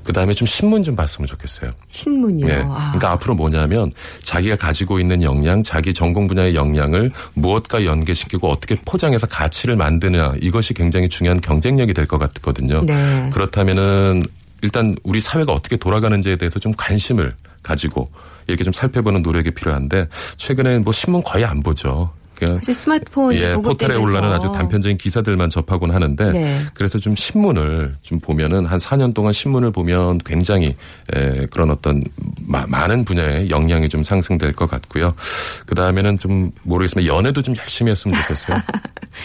그다음에 0.05 0.33
좀 0.33 0.45
신문 0.45 0.83
좀 0.83 0.95
봤으면 0.95 1.27
좋겠어요. 1.27 1.69
신문이요. 1.89 2.45
네. 2.45 2.61
아. 2.65 2.93
그러니까 2.93 3.11
앞으로 3.11 3.35
뭐냐면 3.35 3.91
자기가 4.23 4.55
가지고 4.55 5.01
있는 5.01 5.21
역량, 5.21 5.65
자기 5.65 5.93
전공 5.93 6.27
분야의 6.27 6.55
역량을 6.55 7.11
무엇과 7.33 7.83
연계시키고 7.83 8.49
어떻게 8.49 8.75
포장해서 8.85 9.27
가치를 9.27 9.75
만드느냐 9.75 10.35
이것이 10.41 10.73
굉장히 10.73 11.09
중요한 11.09 11.41
경쟁력이 11.41 11.93
될 11.93 12.07
것 12.07 12.17
같거든요. 12.19 12.83
네. 12.85 13.29
그렇다면은 13.33 14.23
일단 14.61 14.95
우리 15.03 15.19
사회가 15.19 15.51
어떻게 15.51 15.75
돌아가는지에 15.75 16.37
대해서 16.37 16.57
좀 16.57 16.71
관심을 16.77 17.33
가지고 17.63 18.07
이렇게 18.47 18.63
좀 18.63 18.73
살펴보는 18.73 19.21
노력이 19.21 19.51
필요한데 19.51 20.07
최근에 20.37 20.79
뭐 20.79 20.93
신문 20.93 21.23
거의 21.23 21.45
안 21.45 21.61
보죠. 21.63 22.11
그러니까 22.35 22.73
스마트폰 22.73 23.35
예, 23.35 23.53
포털에. 23.53 23.95
올라는 23.95 24.31
아주 24.33 24.51
단편적인 24.51 24.97
기사들만 24.97 25.51
접하곤 25.51 25.91
하는데 25.91 26.31
네. 26.31 26.59
그래서 26.73 26.97
좀 26.97 27.15
신문을 27.15 27.93
좀 28.01 28.19
보면은 28.19 28.65
한 28.65 28.79
4년 28.79 29.13
동안 29.13 29.31
신문을 29.31 29.71
보면 29.71 30.17
굉장히 30.25 30.75
에, 31.15 31.45
그런 31.51 31.69
어떤 31.69 32.03
마- 32.47 32.65
많은 32.65 33.05
분야의 33.05 33.51
역량이 33.51 33.89
좀 33.89 34.01
상승될 34.01 34.53
것 34.53 34.67
같고요. 34.67 35.13
그 35.67 35.75
다음에는 35.75 36.17
좀 36.17 36.49
모르겠지만 36.63 37.05
연애도 37.05 37.43
좀 37.43 37.55
열심히 37.55 37.91
했으면 37.91 38.19
좋겠어요. 38.21 38.57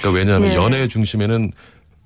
그러니까 0.02 0.11
왜냐하면 0.11 0.49
네. 0.52 0.54
연애 0.54 0.87
중심에는 0.87 1.52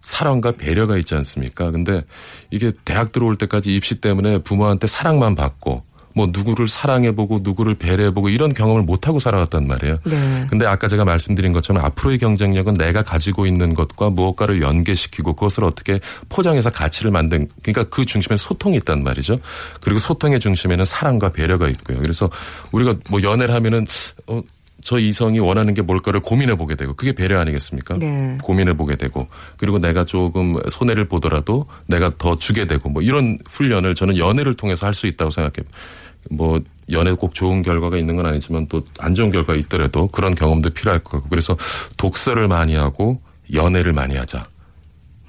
사랑과 0.02 0.52
배려가 0.52 0.97
있지 0.97 1.17
않습니까? 1.17 1.73
근데 1.73 2.05
이게 2.52 2.71
대학 2.85 3.11
들어올 3.11 3.35
때까지 3.37 3.75
입시 3.75 3.97
때문에 4.00 4.38
부모한테 4.38 4.87
사랑만 4.87 5.35
받고 5.35 5.83
뭐 6.14 6.29
누구를 6.33 6.69
사랑해보고 6.69 7.40
누구를 7.43 7.75
배려해보고 7.75 8.29
이런 8.29 8.52
경험을 8.52 8.83
못하고 8.83 9.19
살아왔단 9.19 9.67
말이에요. 9.67 9.99
네. 10.05 10.47
근데 10.49 10.67
아까 10.67 10.88
제가 10.88 11.05
말씀드린 11.05 11.52
것처럼 11.52 11.85
앞으로의 11.85 12.19
경쟁력은 12.19 12.75
내가 12.75 13.02
가지고 13.02 13.47
있는 13.47 13.75
것과 13.75 14.11
무엇가를 14.11 14.61
연계시키고 14.61 15.35
그것을 15.35 15.64
어떻게 15.64 16.00
포장해서 16.29 16.71
가치를 16.71 17.11
만든 17.11 17.49
그러니까 17.62 17.85
그 17.95 18.05
중심에 18.05 18.37
소통이 18.37 18.76
있단 18.79 19.02
말이죠. 19.02 19.38
그리고 19.81 20.00
소통의 20.00 20.40
중심에는 20.40 20.85
사랑과 20.85 21.31
배려가 21.31 21.69
있고요. 21.69 22.00
그래서 22.00 22.29
우리가 22.73 22.95
뭐 23.09 23.23
연애를 23.23 23.55
하면은 23.55 23.87
어, 24.26 24.43
저 24.83 24.99
이성이 24.99 25.39
원하는 25.39 25.75
게 25.75 25.83
뭘까를 25.83 26.21
고민해 26.21 26.57
보게 26.57 26.75
되고 26.75 26.93
그게 26.95 27.13
배려 27.13 27.39
아니겠습니까? 27.41 27.95
네. 27.95 28.39
고민해 28.43 28.75
보게 28.77 28.97
되고 28.97 29.27
그리고 29.57 29.79
내가 29.79 30.05
조금 30.05 30.57
손해를 30.71 31.07
보더라도 31.07 31.67
내가 31.87 32.13
더 32.19 32.37
주게 32.37 32.67
되고 32.67 32.89
뭐 32.89 33.03
이런 33.03 33.39
훈련을 33.49 33.95
저는 33.95 34.17
연애를 34.19 34.55
통해서 34.55 34.87
할 34.87 34.95
수 34.95 35.07
있다고 35.07 35.31
생각해요. 35.31 35.69
뭐 36.31 36.61
연애 36.91 37.13
꼭 37.13 37.33
좋은 37.35 37.63
결과가 37.63 37.97
있는 37.97 38.17
건 38.17 38.27
아니지만 38.27 38.67
또 38.69 38.83
안 38.99 39.15
좋은 39.15 39.31
결과가 39.31 39.59
있더라도 39.61 40.07
그런 40.09 40.35
경험도 40.35 40.71
필요할 40.71 41.01
거고 41.01 41.29
그래서 41.31 41.57
독서를 41.97 42.49
많이 42.49 42.75
하고 42.75 43.21
연애를 43.55 43.93
많이 43.93 44.17
하자. 44.17 44.47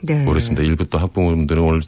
네. 0.03 0.23
모르겠습니다. 0.23 0.63
일부 0.63 0.85
또 0.89 0.97
학부모님들은 0.97 1.61
오늘 1.61 1.81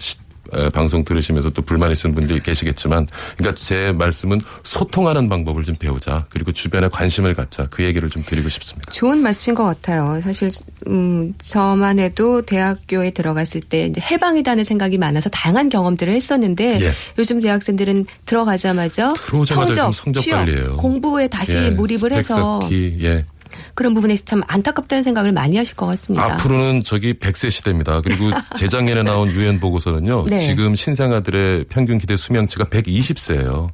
방송 0.73 1.03
들으시면서 1.03 1.49
또 1.51 1.61
불만 1.61 1.91
있으신 1.91 2.13
분들이 2.13 2.41
계시겠지만 2.41 3.07
그러니까 3.37 3.61
제 3.61 3.91
말씀은 3.93 4.41
소통하는 4.63 5.29
방법을 5.29 5.63
좀 5.63 5.75
배우자. 5.75 6.25
그리고 6.29 6.51
주변에 6.51 6.87
관심을 6.89 7.33
갖자. 7.33 7.67
그 7.69 7.83
얘기를 7.83 8.09
좀 8.09 8.23
드리고 8.23 8.49
싶습니다. 8.49 8.91
좋은 8.91 9.19
말씀인 9.19 9.55
것 9.55 9.63
같아요. 9.63 10.19
사실 10.21 10.51
음 10.87 11.33
저만 11.41 11.99
해도 11.99 12.41
대학교에 12.41 13.11
들어갔을 13.11 13.61
때 13.61 13.87
이제 13.87 14.01
해방이다는 14.01 14.63
생각이 14.63 14.97
많아서 14.97 15.29
다양한 15.29 15.69
경험들을 15.69 16.13
했었는데 16.13 16.81
예. 16.81 16.93
요즘 17.17 17.39
대학생들은 17.39 18.05
들어가자마자 18.25 19.13
들어오자마자 19.13 19.73
성적, 19.73 19.83
좀 19.83 19.91
성적 19.93 20.21
취업, 20.21 20.37
관리예요. 20.37 20.77
공부에 20.77 21.27
다시 21.27 21.53
예, 21.53 21.69
몰입을 21.69 22.11
해서 22.13 22.59
예. 22.71 23.25
그런 23.73 23.93
부분에서 23.93 24.25
참 24.25 24.41
안타깝다는 24.47 25.03
생각을 25.03 25.31
많이 25.31 25.57
하실 25.57 25.75
것 25.75 25.85
같습니다. 25.87 26.33
앞으로는 26.33 26.83
저기 26.83 27.13
100세 27.13 27.51
시대입니다. 27.51 28.01
그리고 28.01 28.29
재작년에 28.57 29.03
나온 29.03 29.29
유엔 29.31 29.59
보고서는요. 29.59 30.25
네. 30.27 30.37
지금 30.39 30.75
신생아들의 30.75 31.65
평균 31.69 31.97
기대 31.97 32.17
수명치가 32.17 32.65
120세예요. 32.65 33.69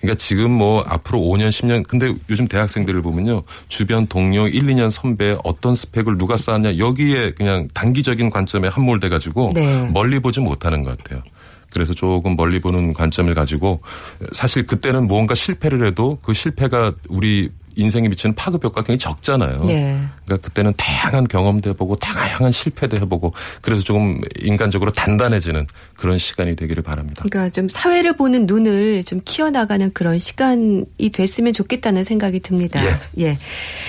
그러니까 0.00 0.16
지금 0.16 0.52
뭐 0.52 0.84
앞으로 0.86 1.18
5년, 1.18 1.48
10년 1.48 1.86
근데 1.86 2.12
요즘 2.30 2.46
대학생들을 2.46 3.02
보면요. 3.02 3.42
주변 3.68 4.06
동료 4.06 4.46
1, 4.46 4.66
2년 4.66 4.90
선배 4.90 5.36
어떤 5.44 5.74
스펙을 5.74 6.18
누가 6.18 6.36
쌓았냐 6.36 6.78
여기에 6.78 7.32
그냥 7.32 7.68
단기적인 7.74 8.30
관점에 8.30 8.68
함몰돼 8.68 9.08
가지고 9.08 9.50
네. 9.54 9.88
멀리 9.92 10.20
보지 10.20 10.40
못하는 10.40 10.82
것 10.84 10.96
같아요. 10.96 11.22
그래서 11.70 11.92
조금 11.92 12.36
멀리 12.36 12.60
보는 12.60 12.94
관점을 12.94 13.32
가지고 13.34 13.80
사실 14.32 14.64
그때는 14.64 15.06
뭔가 15.06 15.34
실패를 15.34 15.86
해도 15.86 16.18
그 16.22 16.32
실패가 16.32 16.92
우리 17.08 17.50
인생에 17.78 18.08
미치는 18.08 18.34
파급 18.34 18.64
효과가 18.64 18.84
굉장히 18.84 18.98
적잖아요. 18.98 19.62
네. 19.64 20.00
그러니까 20.24 20.48
그때는 20.48 20.72
다양한 20.76 21.28
경험도 21.28 21.70
해보고 21.70 21.94
다양한 21.96 22.50
실패도 22.50 22.96
해보고 22.96 23.32
그래서 23.62 23.82
조금 23.84 24.20
인간적으로 24.40 24.90
단단해지는 24.90 25.66
그런 25.96 26.18
시간이 26.18 26.56
되기를 26.56 26.82
바랍니다. 26.82 27.22
그러니까 27.28 27.50
좀 27.50 27.68
사회를 27.68 28.16
보는 28.16 28.46
눈을 28.46 29.04
좀 29.04 29.20
키워나가는 29.24 29.92
그런 29.92 30.18
시간이 30.18 30.84
됐으면 31.12 31.52
좋겠다는 31.52 32.02
생각이 32.02 32.40
듭니다. 32.40 32.80
예. 33.18 33.38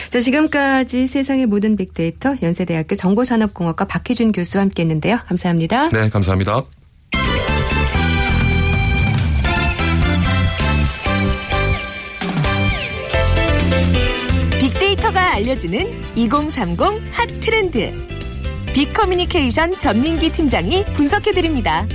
자, 0.09 0.21
지금까지 0.21 1.07
세상의 1.07 1.47
모든 1.47 1.75
빅데이터 1.75 2.35
연세대학교 2.43 2.95
정보산업공학과 2.95 3.85
박희준 3.85 4.31
교수와 4.31 4.61
함께 4.61 4.83
했는데요. 4.83 5.19
감사합니다. 5.27 5.89
네, 5.89 6.09
감사합니다. 6.09 6.63
알려주는 15.39 16.15
2030 16.15 16.79
핫 17.13 17.27
트렌드. 17.39 17.93
빅커뮤니케이션 18.73 19.71
전민기 19.79 20.29
팀장이 20.31 20.83
분석해드립니다. 20.93 21.87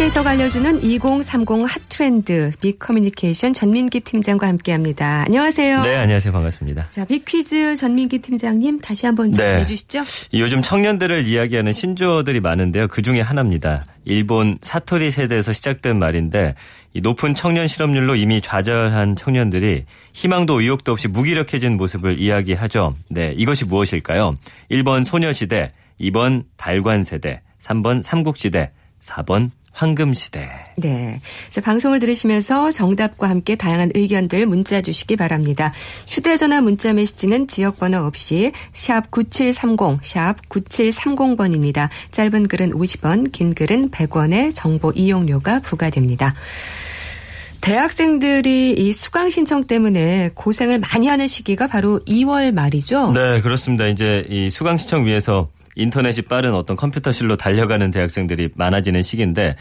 빅데이터가 0.00 0.30
알려주는 0.30 0.82
2030 0.82 1.46
핫트렌드 1.68 2.52
빅커뮤니케이션 2.62 3.52
전민기 3.52 4.00
팀장과 4.00 4.46
함께합니다. 4.46 5.24
안녕하세요. 5.26 5.82
네, 5.82 5.96
안녕하세요. 5.96 6.32
반갑습니다. 6.32 6.88
자, 6.88 7.04
빅퀴즈 7.04 7.76
전민기 7.76 8.20
팀장님 8.20 8.80
다시 8.80 9.04
한번 9.04 9.30
좀 9.34 9.44
네. 9.44 9.60
해주시죠. 9.60 10.00
이 10.32 10.40
요즘 10.40 10.62
청년들을 10.62 11.26
이야기하는 11.26 11.74
신조어들이 11.74 12.40
많은데요. 12.40 12.88
그 12.88 13.02
중에 13.02 13.20
하나입니다. 13.20 13.84
일본 14.06 14.56
사토리 14.62 15.10
세대에서 15.10 15.52
시작된 15.52 15.98
말인데 15.98 16.54
이 16.94 17.02
높은 17.02 17.34
청년 17.34 17.68
실업률로 17.68 18.16
이미 18.16 18.40
좌절한 18.40 19.16
청년들이 19.16 19.84
희망도 20.14 20.62
의욕도 20.62 20.92
없이 20.92 21.08
무기력해진 21.08 21.76
모습을 21.76 22.18
이야기하죠. 22.18 22.96
네, 23.10 23.34
이것이 23.36 23.66
무엇일까요? 23.66 24.38
1번 24.70 25.04
소녀시대, 25.04 25.72
2번 26.00 26.44
달관세대, 26.56 27.42
3번 27.58 28.02
삼국시대, 28.02 28.70
4번 29.00 29.50
황금시대. 29.72 30.48
네. 30.78 31.20
자, 31.48 31.60
방송을 31.60 31.98
들으시면서 32.00 32.70
정답과 32.70 33.28
함께 33.28 33.56
다양한 33.56 33.90
의견들 33.94 34.46
문자 34.46 34.80
주시기 34.80 35.16
바랍니다. 35.16 35.72
휴대전화 36.06 36.60
문자 36.60 36.92
메시지는 36.92 37.46
지역번호 37.48 37.98
없이 37.98 38.52
샵 38.72 39.10
9730, 39.10 40.04
샵 40.04 40.36
9730번입니다. 40.48 41.88
짧은 42.10 42.48
글은 42.48 42.72
50원, 42.72 43.32
긴 43.32 43.54
글은 43.54 43.90
100원의 43.90 44.52
정보 44.54 44.90
이용료가 44.90 45.60
부과됩니다. 45.60 46.34
대학생들이 47.60 48.72
이 48.72 48.92
수강 48.92 49.28
신청 49.28 49.64
때문에 49.64 50.30
고생을 50.34 50.78
많이 50.78 51.08
하는 51.08 51.26
시기가 51.26 51.66
바로 51.66 52.00
2월 52.06 52.52
말이죠. 52.52 53.12
네, 53.12 53.40
그렇습니다. 53.42 53.86
이제 53.86 54.24
이 54.30 54.48
수강 54.48 54.78
신청 54.78 55.04
위해서 55.04 55.48
인터넷이 55.80 56.22
빠른 56.22 56.54
어떤 56.54 56.76
컴퓨터실로 56.76 57.36
달려가는 57.36 57.90
대학생들이 57.90 58.50
많아지는 58.54 59.02
시기인데 59.02 59.56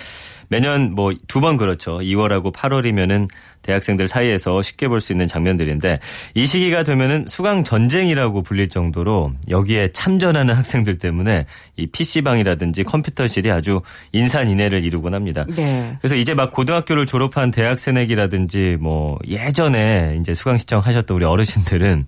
매년 0.51 0.93
뭐 0.95 1.11
두 1.27 1.41
번 1.41 1.57
그렇죠. 1.57 1.99
2월하고 1.99 2.51
8월이면은 2.53 3.27
대학생들 3.61 4.07
사이에서 4.07 4.61
쉽게 4.61 4.87
볼 4.87 4.99
수 4.99 5.11
있는 5.13 5.27
장면들인데 5.27 5.99
이 6.33 6.45
시기가 6.47 6.83
되면은 6.83 7.25
수강 7.27 7.63
전쟁이라고 7.63 8.41
불릴 8.41 8.69
정도로 8.69 9.31
여기에 9.49 9.89
참전하는 9.93 10.53
학생들 10.55 10.97
때문에 10.97 11.45
이 11.77 11.87
PC방이라든지 11.87 12.83
컴퓨터실이 12.83 13.51
아주 13.51 13.81
인산인해를 14.11 14.83
이루곤 14.83 15.13
합니다. 15.13 15.45
네. 15.55 15.95
그래서 16.01 16.15
이제 16.15 16.33
막 16.33 16.51
고등학교를 16.51 17.05
졸업한 17.05 17.51
대학 17.51 17.79
새내기라든지 17.79 18.77
뭐 18.81 19.17
예전에 19.27 20.17
이제 20.19 20.33
수강 20.33 20.57
신청하셨던 20.57 21.15
우리 21.15 21.25
어르신들은 21.25 22.05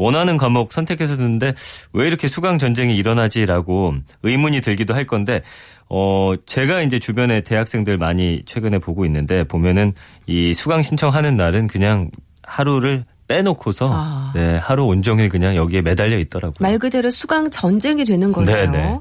원하는 0.00 0.36
과목 0.36 0.72
선택해서 0.72 1.16
듣는데 1.16 1.54
왜 1.92 2.06
이렇게 2.06 2.28
수강 2.28 2.58
전쟁이 2.58 2.96
일어나지라고 2.96 3.94
의문이 4.22 4.60
들기도 4.60 4.94
할 4.94 5.06
건데 5.06 5.42
어 5.88 6.34
제가 6.46 6.82
이제 6.82 6.98
주변에 6.98 7.40
대학생들 7.42 7.98
많이 7.98 8.42
최근에 8.46 8.78
보고 8.78 9.04
있는데 9.04 9.44
보면은 9.44 9.92
이 10.26 10.54
수강 10.54 10.82
신청하는 10.82 11.36
날은 11.36 11.66
그냥 11.66 12.10
하루를 12.42 13.04
빼놓고서 13.28 13.90
아. 13.92 14.32
네 14.34 14.56
하루 14.56 14.84
온종일 14.86 15.28
그냥 15.28 15.54
여기에 15.54 15.82
매달려 15.82 16.18
있더라고요. 16.18 16.56
말 16.58 16.78
그대로 16.78 17.10
수강 17.10 17.50
전쟁이 17.50 18.04
되는 18.04 18.32
거네요. 18.32 18.70
네네. 18.70 18.98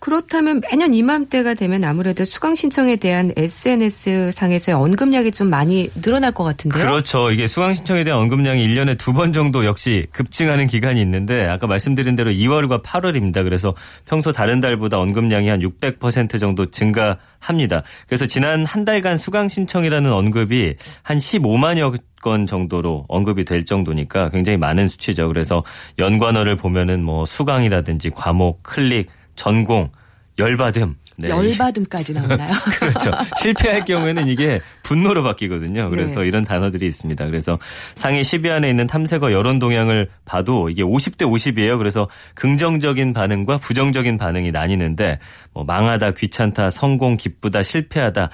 그렇다면 0.00 0.62
매년 0.70 0.94
이맘때가 0.94 1.54
되면 1.54 1.84
아무래도 1.84 2.24
수강 2.24 2.54
신청에 2.54 2.96
대한 2.96 3.32
SNS 3.36 4.30
상에서의 4.32 4.74
언급량이 4.76 5.30
좀 5.30 5.50
많이 5.50 5.90
늘어날 6.00 6.32
것 6.32 6.42
같은데요. 6.42 6.82
그렇죠. 6.82 7.30
이게 7.30 7.46
수강 7.46 7.74
신청에 7.74 8.02
대한 8.02 8.18
언급량이 8.20 8.66
1년에 8.66 8.98
두 8.98 9.12
번 9.12 9.32
정도 9.34 9.66
역시 9.66 10.06
급증하는 10.12 10.66
기간이 10.66 11.00
있는데 11.02 11.46
아까 11.46 11.66
말씀드린 11.66 12.16
대로 12.16 12.30
2월과 12.30 12.82
8월입니다. 12.82 13.44
그래서 13.44 13.74
평소 14.06 14.32
다른 14.32 14.60
달보다 14.60 14.98
언급량이 14.98 15.48
한 15.48 15.60
600% 15.60 16.40
정도 16.40 16.66
증가합니다. 16.66 17.82
그래서 18.06 18.26
지난 18.26 18.64
한 18.64 18.84
달간 18.84 19.18
수강 19.18 19.48
신청이라는 19.48 20.10
언급이 20.10 20.76
한 21.02 21.18
15만여 21.18 21.98
건 22.22 22.46
정도로 22.46 23.06
언급이 23.08 23.44
될 23.44 23.64
정도니까 23.64 24.28
굉장히 24.28 24.58
많은 24.58 24.88
수치죠. 24.88 25.28
그래서 25.28 25.64
연관어를 25.98 26.56
보면은 26.56 27.02
뭐 27.02 27.24
수강이라든지 27.24 28.10
과목, 28.10 28.62
클릭, 28.62 29.08
전공, 29.36 29.90
열받음. 30.38 30.96
네. 31.20 31.28
열받음까지 31.28 32.14
나오나요? 32.14 32.52
그렇죠. 32.80 33.10
실패할 33.42 33.84
경우에는 33.84 34.26
이게 34.26 34.60
분노로 34.82 35.22
바뀌거든요. 35.22 35.90
그래서 35.90 36.20
네. 36.20 36.28
이런 36.28 36.44
단어들이 36.44 36.86
있습니다. 36.86 37.26
그래서 37.26 37.58
상위 37.94 38.22
10위 38.22 38.50
안에 38.50 38.70
있는 38.70 38.86
탐색어 38.86 39.30
여론 39.32 39.58
동향을 39.58 40.08
봐도 40.24 40.70
이게 40.70 40.82
50대 40.82 41.22
50이에요. 41.22 41.76
그래서 41.76 42.08
긍정적인 42.34 43.12
반응과 43.12 43.58
부정적인 43.58 44.16
반응이 44.16 44.50
나뉘는데 44.50 45.18
뭐 45.52 45.64
망하다, 45.64 46.12
귀찮다, 46.12 46.70
성공, 46.70 47.18
기쁘다, 47.18 47.62
실패하다. 47.62 48.30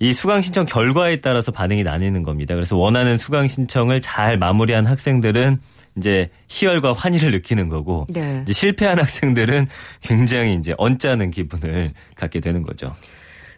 이 0.00 0.12
수강 0.12 0.42
신청 0.42 0.64
결과에 0.64 1.20
따라서 1.20 1.52
반응이 1.52 1.84
나뉘는 1.84 2.22
겁니다. 2.22 2.54
그래서 2.54 2.76
원하는 2.76 3.18
수강 3.18 3.46
신청을 3.46 4.00
잘 4.00 4.38
마무리한 4.38 4.86
학생들은 4.86 5.60
이제 5.96 6.30
희열과 6.48 6.92
환희를 6.92 7.32
느끼는 7.32 7.68
거고 7.68 8.06
네. 8.08 8.40
이제 8.42 8.52
실패한 8.52 8.98
학생들은 8.98 9.66
굉장히 10.00 10.54
이제 10.54 10.74
언짢은 10.78 11.30
기분을 11.30 11.92
갖게 12.14 12.40
되는 12.40 12.62
거죠. 12.62 12.94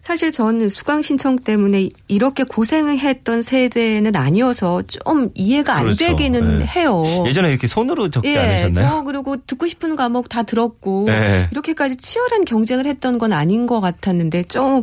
사실 0.02 0.32
저는 0.32 0.68
수강 0.68 1.00
신청 1.00 1.36
때문에 1.36 1.88
이렇게 2.08 2.42
고생했던 2.42 3.42
세대는 3.42 4.16
아니어서 4.16 4.82
좀 4.82 5.30
이해가 5.34 5.76
안 5.76 5.82
그렇죠. 5.84 6.04
되기는 6.06 6.58
네. 6.58 6.66
해요. 6.66 7.04
예전에 7.24 7.50
이렇게 7.50 7.68
손으로 7.68 8.10
적지 8.10 8.30
예, 8.30 8.36
않으셨나요? 8.36 8.88
저 8.88 9.02
그리고 9.04 9.36
듣고 9.46 9.68
싶은 9.68 9.94
과목 9.94 10.28
다 10.28 10.42
들었고 10.42 11.04
네. 11.06 11.46
이렇게까지 11.52 11.96
치열한 11.96 12.44
경쟁을 12.46 12.86
했던 12.86 13.16
건 13.18 13.32
아닌 13.32 13.68
것 13.68 13.80
같았는데 13.80 14.42
좀 14.44 14.82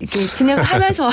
이렇게 0.00 0.26
진행을 0.26 0.64
하면서 0.64 1.08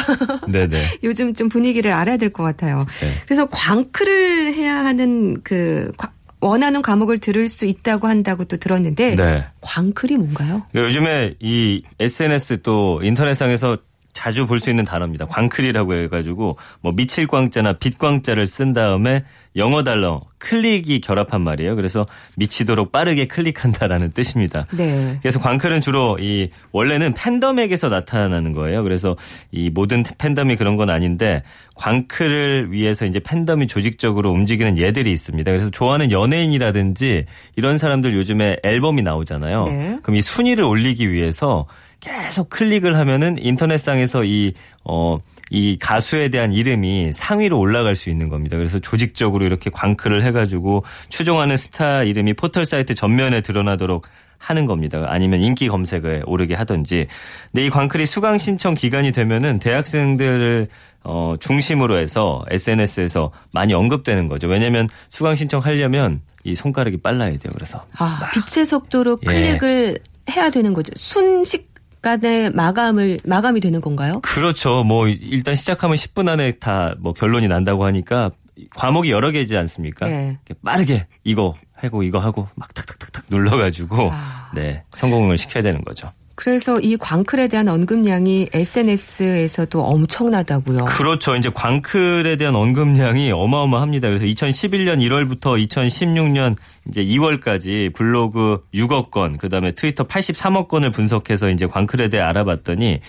네네. 0.48 0.84
요즘 1.06 1.36
좀 1.36 1.48
분위기를 1.48 1.92
알아야 1.92 2.18
될 2.18 2.34
것 2.34 2.42
같아요. 2.42 2.88
네. 3.00 3.12
그래서 3.28 3.46
광크를 3.46 4.56
해야 4.56 4.84
하는 4.84 5.38
그 5.44 5.92
과- 5.98 6.12
원하는 6.46 6.82
과목을 6.82 7.18
들을 7.18 7.48
수 7.48 7.66
있다고 7.66 8.08
한다고 8.08 8.46
또 8.46 8.58
들었는데 8.58 9.16
네. 9.16 9.46
광클이 9.62 10.18
뭔가요? 10.18 10.64
요즘에 10.76 11.36
이 11.40 11.84
SNS 12.00 12.62
또 12.62 13.02
인터넷상에서 13.04 13.78
자주 14.16 14.48
볼 14.48 14.60
수 14.60 14.70
있는 14.70 14.86
단어입니다. 14.86 15.26
광클이라고 15.26 15.94
해가지고 15.94 16.58
뭐 16.82 16.94
미칠 16.96 17.28
광자나 17.28 17.74
빛 17.74 18.00
광자를 18.00 18.48
쓴 18.48 18.72
다음에 18.74 19.26
영어 19.58 19.84
단어 19.84 20.22
클릭이 20.40 21.02
결합한 21.02 21.42
말이에요. 21.42 21.76
그래서 21.76 22.06
미치도록 22.38 22.92
빠르게 22.92 23.28
클릭한다라는 23.28 24.14
뜻입니다. 24.14 24.66
네. 24.72 25.20
그래서 25.22 25.40
광클은 25.40 25.82
주로 25.82 26.18
이 26.20 26.50
원래는 26.72 27.14
팬덤에게서 27.14 27.90
나타나는 27.90 28.54
거예요. 28.54 28.84
그래서 28.84 29.18
이 29.52 29.70
모든 29.70 30.04
팬덤이 30.18 30.56
그런 30.56 30.78
건 30.78 30.90
아닌데 30.90 31.44
광클을 31.76 32.72
위해서 32.72 33.06
이제 33.06 33.20
팬덤이 33.20 33.68
조직적으로 33.68 34.32
움직이는 34.32 34.80
예들이 34.80 35.12
있습니다. 35.12 35.52
그래서 35.52 35.70
좋아하는 35.70 36.12
연예인이라든지 36.12 37.26
이런 37.58 37.78
사람들 37.78 38.14
요즘에 38.16 38.58
앨범이 38.64 39.02
나오잖아요. 39.02 39.66
네. 39.66 40.00
그럼 40.02 40.16
이 40.16 40.22
순위를 40.22 40.64
올리기 40.64 41.12
위해서 41.12 41.66
계속 42.06 42.50
클릭을 42.50 42.98
하면은 42.98 43.38
인터넷상에서 43.40 44.24
이, 44.24 44.54
어, 44.84 45.18
이 45.50 45.78
가수에 45.80 46.30
대한 46.30 46.52
이름이 46.52 47.14
상위로 47.14 47.60
올라갈 47.60 47.96
수 47.96 48.10
있는 48.10 48.30
겁니다. 48.30 48.58
그래서 48.58 48.80
조직적으로 48.80 49.46
이렇게 49.46 49.70
광클을 49.70 50.24
해가지고 50.24 50.84
추종하는 51.10 51.58
스타 51.58 52.04
이름이 52.04 52.34
포털 52.34 52.66
사이트 52.66 52.96
전면에 52.96 53.42
드러나도록 53.42 54.08
하는 54.38 54.66
겁니다. 54.66 55.06
아니면 55.08 55.42
인기 55.42 55.68
검색에 55.68 56.24
오르게 56.26 56.56
하든지. 56.56 57.08
근데 57.52 57.66
이 57.66 57.70
광클이 57.70 58.06
수강 58.06 58.38
신청 58.38 58.76
기간이 58.76 59.12
되면은 59.12 59.60
대학생들을 59.60 60.68
어, 61.04 61.36
중심으로 61.40 61.98
해서 62.00 62.44
SNS에서 62.50 63.32
많이 63.52 63.74
언급되는 63.74 64.28
거죠. 64.28 64.48
왜냐면 64.48 64.90
수강 65.10 65.36
신청하려면 65.36 66.22
이 66.44 66.56
손가락이 66.56 66.98
빨라야 66.98 67.38
돼요. 67.38 67.52
그래서. 67.54 67.86
아, 67.98 68.30
빛의 68.34 68.66
속도로 68.66 69.20
예. 69.24 69.26
클릭을 69.28 70.00
해야 70.32 70.50
되는 70.50 70.74
거죠. 70.74 70.92
순식 70.96 71.75
간에 72.06 72.52
마감을 72.52 73.20
마감이 73.26 73.60
되는 73.60 73.82
건가요? 73.82 74.20
그렇죠. 74.22 74.84
뭐 74.84 75.08
일단 75.08 75.56
시작하면 75.56 75.98
10분 75.98 76.30
안에 76.30 76.52
다 76.60 76.94
뭐 77.00 77.14
결론이 77.14 77.48
난다고 77.48 77.84
하니까 77.86 78.30
과목이 78.76 79.10
여러 79.10 79.32
개지 79.32 79.58
않습니까? 79.58 80.08
네. 80.08 80.38
빠르게 80.64 81.08
이거 81.24 81.56
하고 81.74 82.04
이거 82.04 82.20
하고 82.20 82.48
막 82.54 82.72
탁탁탁탁 82.76 83.26
눌러가지고 83.30 84.10
아. 84.12 84.52
네 84.54 84.84
성공을 84.94 85.38
시켜야 85.40 85.64
되는 85.64 85.84
거죠. 85.84 86.12
그래서 86.36 86.78
이 86.82 86.98
광클에 86.98 87.48
대한 87.48 87.70
언급량이 87.70 88.50
SNS에서도 88.52 89.82
엄청나다고요. 89.82 90.86
그렇죠. 90.86 91.36
이제 91.36 91.50
광클에 91.54 92.36
대한 92.36 92.56
언급량이 92.56 93.32
어마어마합니다. 93.32 94.10
그래서 94.10 94.26
2011년 94.26 95.00
1월부터 95.00 95.66
2016년 95.68 96.58
이제 96.90 97.04
2월까지 97.04 97.94
블로그 97.94 98.64
6억 98.74 99.12
건, 99.12 99.38
그다음에 99.38 99.72
트위터 99.72 100.04
83억 100.04 100.68
건을 100.68 100.92
분석해서 100.92 101.50
이제 101.50 101.66
광클에 101.66 102.10
대해 102.10 102.22
알아봤더니 102.22 103.00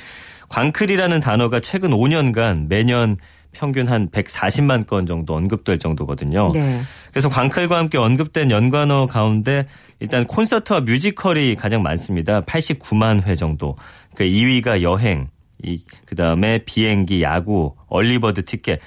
광클이라는 0.49 1.21
단어가 1.21 1.59
최근 1.59 1.91
5년간 1.91 2.69
매년 2.69 3.17
평균 3.57 3.89
한 3.89 4.11
140만 4.11 4.87
건 4.87 5.07
정도 5.07 5.35
언급될 5.35 5.79
정도거든요. 5.79 6.51
네. 6.53 6.83
그래서 7.11 7.29
광클과 7.29 7.77
함께 7.77 7.97
언급된 7.97 8.51
연관어 8.51 9.07
가운데 9.07 9.67
일단 9.99 10.27
콘서트와 10.27 10.81
뮤지컬이 10.81 11.55
가장 11.55 11.83
많습니다. 11.83 12.43
89만 12.43 13.27
회 13.27 13.35
정도. 13.35 13.77
그 14.15 14.25
2위가 14.25 14.83
여행, 14.83 15.29
이 15.63 15.83
그다음에 16.05 16.59
비행기, 16.67 17.23
야구, 17.23 17.75
얼리버드 17.89 18.45
티켓. 18.45 18.81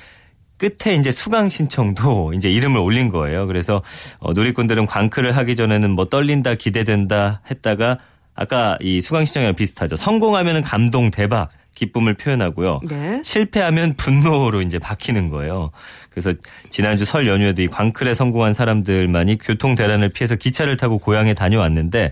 끝에 0.57 0.95
이제 0.95 1.09
수강 1.09 1.49
신청도 1.49 2.33
이제 2.37 2.49
이름을 2.49 2.79
올린 2.79 3.09
거예요. 3.09 3.47
그래서 3.47 3.81
어, 4.19 4.33
누리꾼들은 4.33 4.85
광클을 4.85 5.35
하기 5.35 5.55
전에는 5.55 5.89
뭐 5.89 6.05
떨린다, 6.05 6.55
기대된다 6.55 7.41
했다가 7.49 7.97
아까 8.35 8.77
이 8.81 9.01
수강 9.01 9.25
신청이랑 9.25 9.55
비슷하죠. 9.55 9.95
성공하면은 9.95 10.61
감동, 10.61 11.11
대박, 11.11 11.49
기쁨을 11.79 12.15
표현하고요. 12.15 12.81
네. 12.83 13.21
실패하면 13.23 13.95
분노로 13.95 14.61
이제 14.61 14.77
바뀌는 14.79 15.29
거예요. 15.29 15.71
그래서 16.09 16.31
지난주 16.69 17.05
설 17.05 17.27
연휴에도 17.27 17.61
이 17.61 17.67
광클에 17.67 18.13
성공한 18.13 18.53
사람들만이 18.53 19.37
교통 19.37 19.75
대란을 19.75 20.09
피해서 20.09 20.35
기차를 20.35 20.75
타고 20.75 20.97
고향에 20.97 21.33
다녀왔는데 21.33 22.11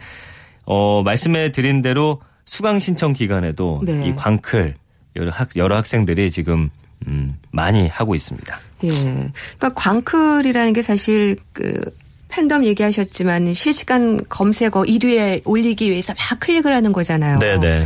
어 0.66 1.04
말씀해 1.04 1.52
드린 1.52 1.82
대로 1.82 2.22
수강 2.46 2.80
신청 2.80 3.12
기간에도 3.12 3.82
네. 3.84 4.08
이 4.08 4.16
광클 4.16 4.76
여러 5.18 5.32
학 5.32 5.50
여러 5.58 5.76
학생들이 5.76 6.32
지금 6.32 6.70
음 7.08 7.36
많이 7.52 7.88
하고 7.88 8.16
있습니다. 8.16 8.60
예. 8.86 8.90
그러니까 8.90 9.74
광클이라는 9.76 10.74
게 10.74 10.82
사실 10.82 11.36
그 11.52 11.82
팬덤 12.30 12.66
얘기하셨지만 12.66 13.54
실시간 13.54 14.20
검색어 14.30 14.84
1위에 14.84 15.42
올리기 15.46 15.90
위해서 15.90 16.14
막 16.14 16.40
클릭을 16.40 16.74
하는 16.74 16.94
거잖아요. 16.94 17.40
네네. 17.40 17.86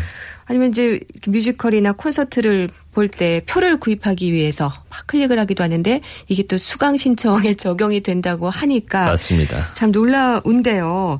아니면 0.51 0.69
이제 0.69 0.99
뮤지컬이나 1.27 1.93
콘서트를 1.93 2.69
볼 2.93 3.07
때 3.07 3.41
표를 3.47 3.79
구입하기 3.79 4.33
위해서 4.33 4.65
막 4.89 5.07
클릭을 5.07 5.39
하기도 5.39 5.63
하는데 5.63 6.01
이게 6.27 6.43
또 6.43 6.57
수강 6.57 6.97
신청에 6.97 7.53
적용이 7.55 8.01
된다고 8.01 8.49
하니까 8.49 9.05
맞습니다. 9.05 9.67
참 9.73 9.91
놀라운데요. 9.91 11.19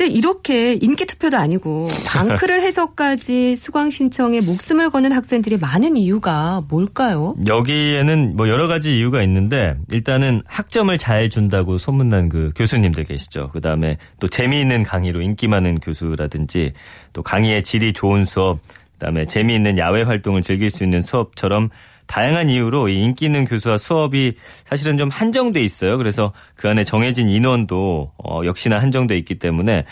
근데 0.00 0.14
이렇게 0.14 0.78
인기 0.80 1.04
투표도 1.04 1.36
아니고 1.36 1.88
광클을 2.06 2.62
해서까지 2.62 3.54
수강 3.54 3.90
신청에 3.90 4.40
목숨을 4.40 4.88
거는 4.88 5.12
학생들이 5.12 5.58
많은 5.58 5.98
이유가 5.98 6.62
뭘까요? 6.70 7.36
여기에는 7.46 8.34
뭐 8.34 8.48
여러 8.48 8.66
가지 8.66 8.96
이유가 8.96 9.22
있는데 9.24 9.76
일단은 9.90 10.40
학점을 10.46 10.96
잘 10.96 11.28
준다고 11.28 11.76
소문난 11.76 12.30
그 12.30 12.50
교수님들 12.56 13.04
계시죠. 13.04 13.50
그 13.52 13.60
다음에 13.60 13.98
또 14.20 14.26
재미있는 14.26 14.84
강의로 14.84 15.20
인기 15.20 15.48
많은 15.48 15.80
교수라든지 15.80 16.72
또 17.12 17.22
강의의 17.22 17.62
질이 17.62 17.92
좋은 17.92 18.24
수업, 18.24 18.60
그 18.92 18.98
다음에 19.00 19.26
재미있는 19.26 19.76
야외 19.76 20.00
활동을 20.00 20.40
즐길 20.40 20.70
수 20.70 20.82
있는 20.82 21.02
수업처럼 21.02 21.68
다양한 22.10 22.48
이유로 22.48 22.88
이 22.88 23.04
인기 23.04 23.26
있는 23.26 23.44
교수와 23.44 23.78
수업이 23.78 24.34
사실은 24.64 24.98
좀 24.98 25.10
한정돼 25.10 25.62
있어요. 25.62 25.96
그래서 25.96 26.32
그 26.56 26.68
안에 26.68 26.82
정해진 26.82 27.28
인원도 27.28 28.10
어, 28.18 28.40
역시나 28.44 28.80
한정돼 28.80 29.16
있기 29.18 29.36
때문에 29.36 29.84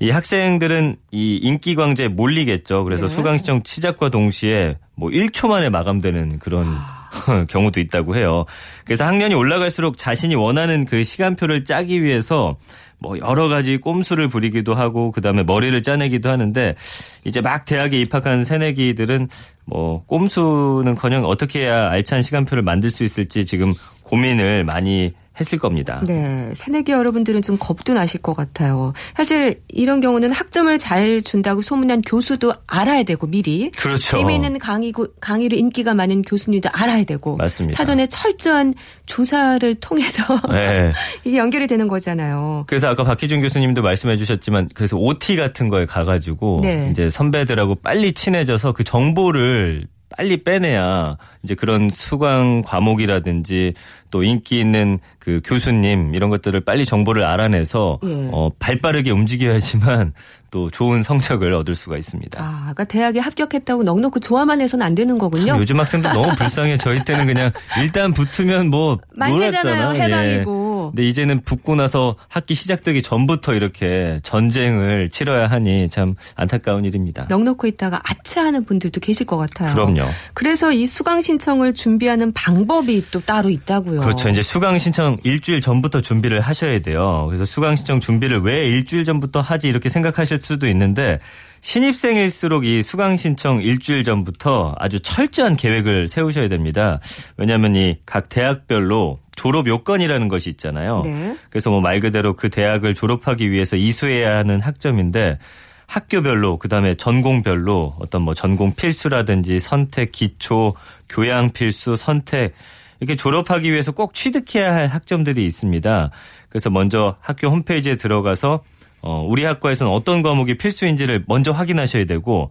이 0.00 0.10
학생들은 0.10 0.96
이 1.12 1.36
인기 1.36 1.76
광제에 1.76 2.08
몰리겠죠. 2.08 2.82
그래서 2.82 3.06
네. 3.06 3.14
수강 3.14 3.36
신청 3.36 3.62
시작과 3.64 4.08
동시에 4.08 4.76
뭐 4.96 5.10
1초 5.10 5.46
만에 5.46 5.68
마감되는 5.68 6.40
그런 6.40 6.66
경우도 7.48 7.78
있다고 7.78 8.16
해요. 8.16 8.44
그래서 8.84 9.04
학년이 9.04 9.34
올라갈수록 9.34 9.96
자신이 9.96 10.34
원하는 10.34 10.84
그 10.84 11.04
시간표를 11.04 11.64
짜기 11.64 12.02
위해서 12.02 12.56
뭐 13.02 13.18
여러 13.18 13.48
가지 13.48 13.76
꼼수를 13.76 14.28
부리기도 14.28 14.74
하고 14.74 15.10
그다음에 15.10 15.42
머리를 15.42 15.82
짜내기도 15.82 16.30
하는데 16.30 16.76
이제 17.24 17.40
막 17.40 17.64
대학에 17.64 18.00
입학한 18.00 18.44
새내기들은 18.44 19.28
뭐 19.66 20.04
꼼수는커녕 20.06 21.24
어떻게 21.24 21.62
해야 21.62 21.90
알찬 21.90 22.22
시간표를 22.22 22.62
만들 22.62 22.90
수 22.90 23.04
있을지 23.04 23.44
지금 23.44 23.74
고민을 24.04 24.64
많이 24.64 25.12
했을 25.40 25.58
겁니다. 25.58 26.02
네. 26.06 26.50
새내기 26.54 26.92
여러분들은 26.92 27.42
좀 27.42 27.56
겁도 27.58 27.94
나실 27.94 28.20
것 28.20 28.34
같아요. 28.34 28.92
사실 29.14 29.62
이런 29.68 30.00
경우는 30.00 30.30
학점을 30.30 30.76
잘 30.78 31.22
준다고 31.22 31.62
소문난 31.62 32.02
교수도 32.02 32.52
알아야 32.66 33.02
되고 33.02 33.26
미리. 33.26 33.70
그렇죠. 33.70 34.16
재미있는 34.18 34.58
강의, 34.58 34.92
강의로 35.20 35.56
인기가 35.56 35.94
많은 35.94 36.22
교수님도 36.22 36.68
알아야 36.72 37.04
되고. 37.04 37.36
맞습니다. 37.36 37.76
사전에 37.76 38.06
철저한 38.06 38.74
조사를 39.06 39.74
통해서 39.76 40.38
네. 40.50 40.92
이게 41.24 41.38
연결이 41.38 41.66
되는 41.66 41.88
거잖아요. 41.88 42.64
그래서 42.66 42.88
아까 42.88 43.04
박희준 43.04 43.40
교수님도 43.40 43.82
말씀해 43.82 44.16
주셨지만 44.16 44.68
그래서 44.74 44.96
OT 44.96 45.36
같은 45.36 45.68
거에 45.68 45.86
가가지고 45.86 46.60
네. 46.62 46.88
이제 46.92 47.08
선배들하고 47.10 47.76
빨리 47.76 48.12
친해져서 48.12 48.72
그 48.72 48.84
정보를 48.84 49.86
빨리 50.16 50.42
빼내야 50.42 51.16
이제 51.42 51.54
그런 51.54 51.90
수강 51.90 52.62
과목이라든지 52.62 53.74
또 54.10 54.22
인기 54.22 54.60
있는 54.60 54.98
그 55.18 55.40
교수님 55.44 56.14
이런 56.14 56.30
것들을 56.30 56.60
빨리 56.60 56.84
정보를 56.84 57.24
알아내서 57.24 57.98
예. 58.04 58.28
어, 58.32 58.50
발빠르게 58.58 59.10
움직여야지만 59.10 60.12
또 60.50 60.70
좋은 60.70 61.02
성적을 61.02 61.54
얻을 61.54 61.74
수가 61.74 61.96
있습니다. 61.96 62.38
아, 62.40 62.58
그러니까 62.60 62.84
대학에 62.84 63.20
합격했다고 63.20 63.84
넉넉히 63.84 64.20
좋아만 64.20 64.60
해서는 64.60 64.84
안 64.84 64.94
되는 64.94 65.16
거군요. 65.16 65.56
요즘 65.58 65.80
학생들 65.80 66.12
너무 66.12 66.34
불쌍해. 66.36 66.76
저희 66.76 67.02
때는 67.04 67.26
그냥 67.26 67.50
일단 67.80 68.12
붙으면 68.12 68.68
뭐 68.68 68.98
만세잖아요. 69.14 69.94
해방이고. 69.94 70.71
근데 70.90 71.06
이제는 71.06 71.42
붙고 71.42 71.74
나서 71.76 72.16
학기 72.28 72.54
시작되기 72.54 73.02
전부터 73.02 73.54
이렇게 73.54 74.20
전쟁을 74.22 75.10
치러야 75.10 75.46
하니 75.46 75.88
참 75.88 76.14
안타까운 76.34 76.84
일입니다. 76.84 77.26
넉넉히 77.28 77.68
있다가 77.68 78.00
아차하는 78.04 78.64
분들도 78.64 79.00
계실 79.00 79.26
것 79.26 79.36
같아요. 79.36 79.72
그럼요. 79.74 80.02
그래서 80.34 80.72
이 80.72 80.86
수강 80.86 81.20
신청을 81.22 81.74
준비하는 81.74 82.32
방법이 82.32 83.04
또 83.10 83.20
따로 83.20 83.50
있다고요. 83.50 84.00
그렇죠. 84.00 84.28
이제 84.28 84.42
수강 84.42 84.78
신청 84.78 85.18
일주일 85.24 85.60
전부터 85.60 86.00
준비를 86.00 86.40
하셔야 86.40 86.80
돼요. 86.80 87.26
그래서 87.28 87.44
수강 87.44 87.76
신청 87.76 88.00
준비를 88.00 88.40
왜 88.40 88.66
일주일 88.68 89.04
전부터 89.04 89.40
하지 89.40 89.68
이렇게 89.68 89.88
생각하실 89.88 90.38
수도 90.38 90.66
있는데 90.68 91.18
신입생일수록 91.60 92.64
이 92.64 92.82
수강 92.82 93.16
신청 93.16 93.60
일주일 93.62 94.02
전부터 94.04 94.74
아주 94.78 95.00
철저한 95.00 95.56
계획을 95.56 96.08
세우셔야 96.08 96.48
됩니다. 96.48 97.00
왜냐하면 97.36 97.76
이 97.76 97.96
각 98.06 98.28
대학별로 98.28 99.18
졸업 99.34 99.66
요건이라는 99.66 100.28
것이 100.28 100.50
있잖아요. 100.50 101.02
네. 101.04 101.36
그래서 101.50 101.70
뭐 101.70 101.80
말 101.80 102.00
그대로 102.00 102.34
그 102.34 102.48
대학을 102.48 102.94
졸업하기 102.94 103.50
위해서 103.50 103.76
이수해야 103.76 104.36
하는 104.36 104.60
학점인데 104.60 105.38
학교별로 105.86 106.58
그다음에 106.58 106.94
전공별로 106.94 107.96
어떤 108.00 108.22
뭐 108.22 108.34
전공 108.34 108.74
필수라든지 108.74 109.60
선택 109.60 110.12
기초 110.12 110.74
교양 111.08 111.50
필수 111.50 111.96
선택 111.96 112.54
이렇게 113.00 113.16
졸업하기 113.16 113.70
위해서 113.70 113.92
꼭 113.92 114.14
취득해야 114.14 114.72
할 114.72 114.86
학점들이 114.86 115.44
있습니다. 115.44 116.10
그래서 116.48 116.70
먼저 116.70 117.16
학교 117.20 117.48
홈페이지에 117.48 117.96
들어가서 117.96 118.62
어 119.02 119.26
우리 119.28 119.44
학과에서는 119.44 119.90
어떤 119.90 120.22
과목이 120.22 120.56
필수인지를 120.56 121.24
먼저 121.26 121.50
확인하셔야 121.50 122.04
되고 122.04 122.50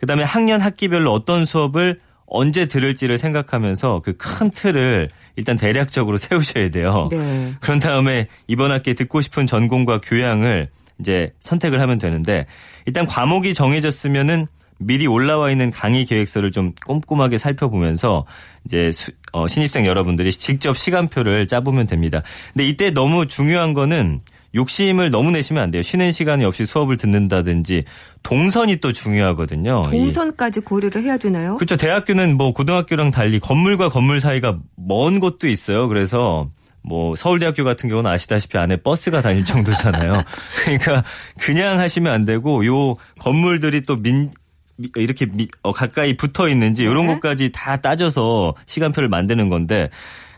그다음에 0.00 0.24
학년 0.24 0.60
학기별로 0.62 1.12
어떤 1.12 1.44
수업을 1.44 2.00
언제 2.30 2.66
들을지를 2.66 3.18
생각하면서 3.18 4.00
그 4.04 4.16
큰 4.16 4.50
틀을 4.50 5.08
일단 5.36 5.56
대략적으로 5.56 6.16
세우셔야 6.18 6.70
돼요. 6.70 7.08
네. 7.10 7.52
그런 7.60 7.80
다음에 7.80 8.28
이번 8.46 8.70
학기에 8.72 8.94
듣고 8.94 9.20
싶은 9.20 9.46
전공과 9.46 10.00
교양을 10.02 10.68
이제 11.00 11.32
선택을 11.40 11.80
하면 11.80 11.98
되는데 11.98 12.46
일단 12.86 13.06
과목이 13.06 13.54
정해졌으면은 13.54 14.46
미리 14.82 15.06
올라와 15.06 15.50
있는 15.50 15.70
강의 15.70 16.04
계획서를 16.06 16.52
좀 16.52 16.72
꼼꼼하게 16.86 17.36
살펴보면서 17.38 18.24
이제 18.64 18.90
수- 18.92 19.10
어, 19.32 19.46
신입생 19.46 19.84
여러분들이 19.86 20.30
직접 20.30 20.76
시간표를 20.78 21.46
짜보면 21.46 21.86
됩니다. 21.86 22.22
근데 22.54 22.66
이때 22.66 22.90
너무 22.90 23.26
중요한 23.26 23.74
거는 23.74 24.20
욕심을 24.54 25.10
너무 25.10 25.30
내시면 25.30 25.62
안 25.62 25.70
돼요. 25.70 25.82
쉬는 25.82 26.12
시간이 26.12 26.44
없이 26.44 26.64
수업을 26.66 26.96
듣는다든지 26.96 27.84
동선이 28.22 28.76
또 28.76 28.92
중요하거든요. 28.92 29.82
이- 29.86 29.90
동선까지 29.90 30.60
고려를 30.60 31.02
해야 31.02 31.16
되나요? 31.16 31.56
그렇죠. 31.56 31.76
대학교는 31.76 32.36
뭐 32.36 32.52
고등학교랑 32.52 33.10
달리 33.12 33.38
건물과 33.38 33.88
건물 33.90 34.20
사이가 34.20 34.58
먼 34.76 35.20
곳도 35.20 35.46
있어요. 35.48 35.86
그래서 35.88 36.48
뭐 36.82 37.14
서울대학교 37.14 37.62
같은 37.62 37.88
경우는 37.88 38.10
아시다시피 38.10 38.58
안에 38.58 38.78
버스가 38.78 39.20
다닐 39.22 39.44
정도잖아요. 39.44 40.22
그러니까 40.64 41.04
그냥 41.38 41.78
하시면 41.78 42.12
안 42.12 42.24
되고 42.24 42.64
요 42.66 42.96
건물들이 43.20 43.82
또민 43.82 44.30
미- 44.76 44.88
이렇게 44.96 45.26
미- 45.26 45.46
어, 45.62 45.72
가까이 45.72 46.16
붙어 46.16 46.48
있는지 46.48 46.82
이런 46.84 47.06
네. 47.06 47.14
것까지 47.14 47.50
다 47.52 47.76
따져서 47.76 48.54
시간표를 48.66 49.08
만드는 49.10 49.48
건데 49.50 49.90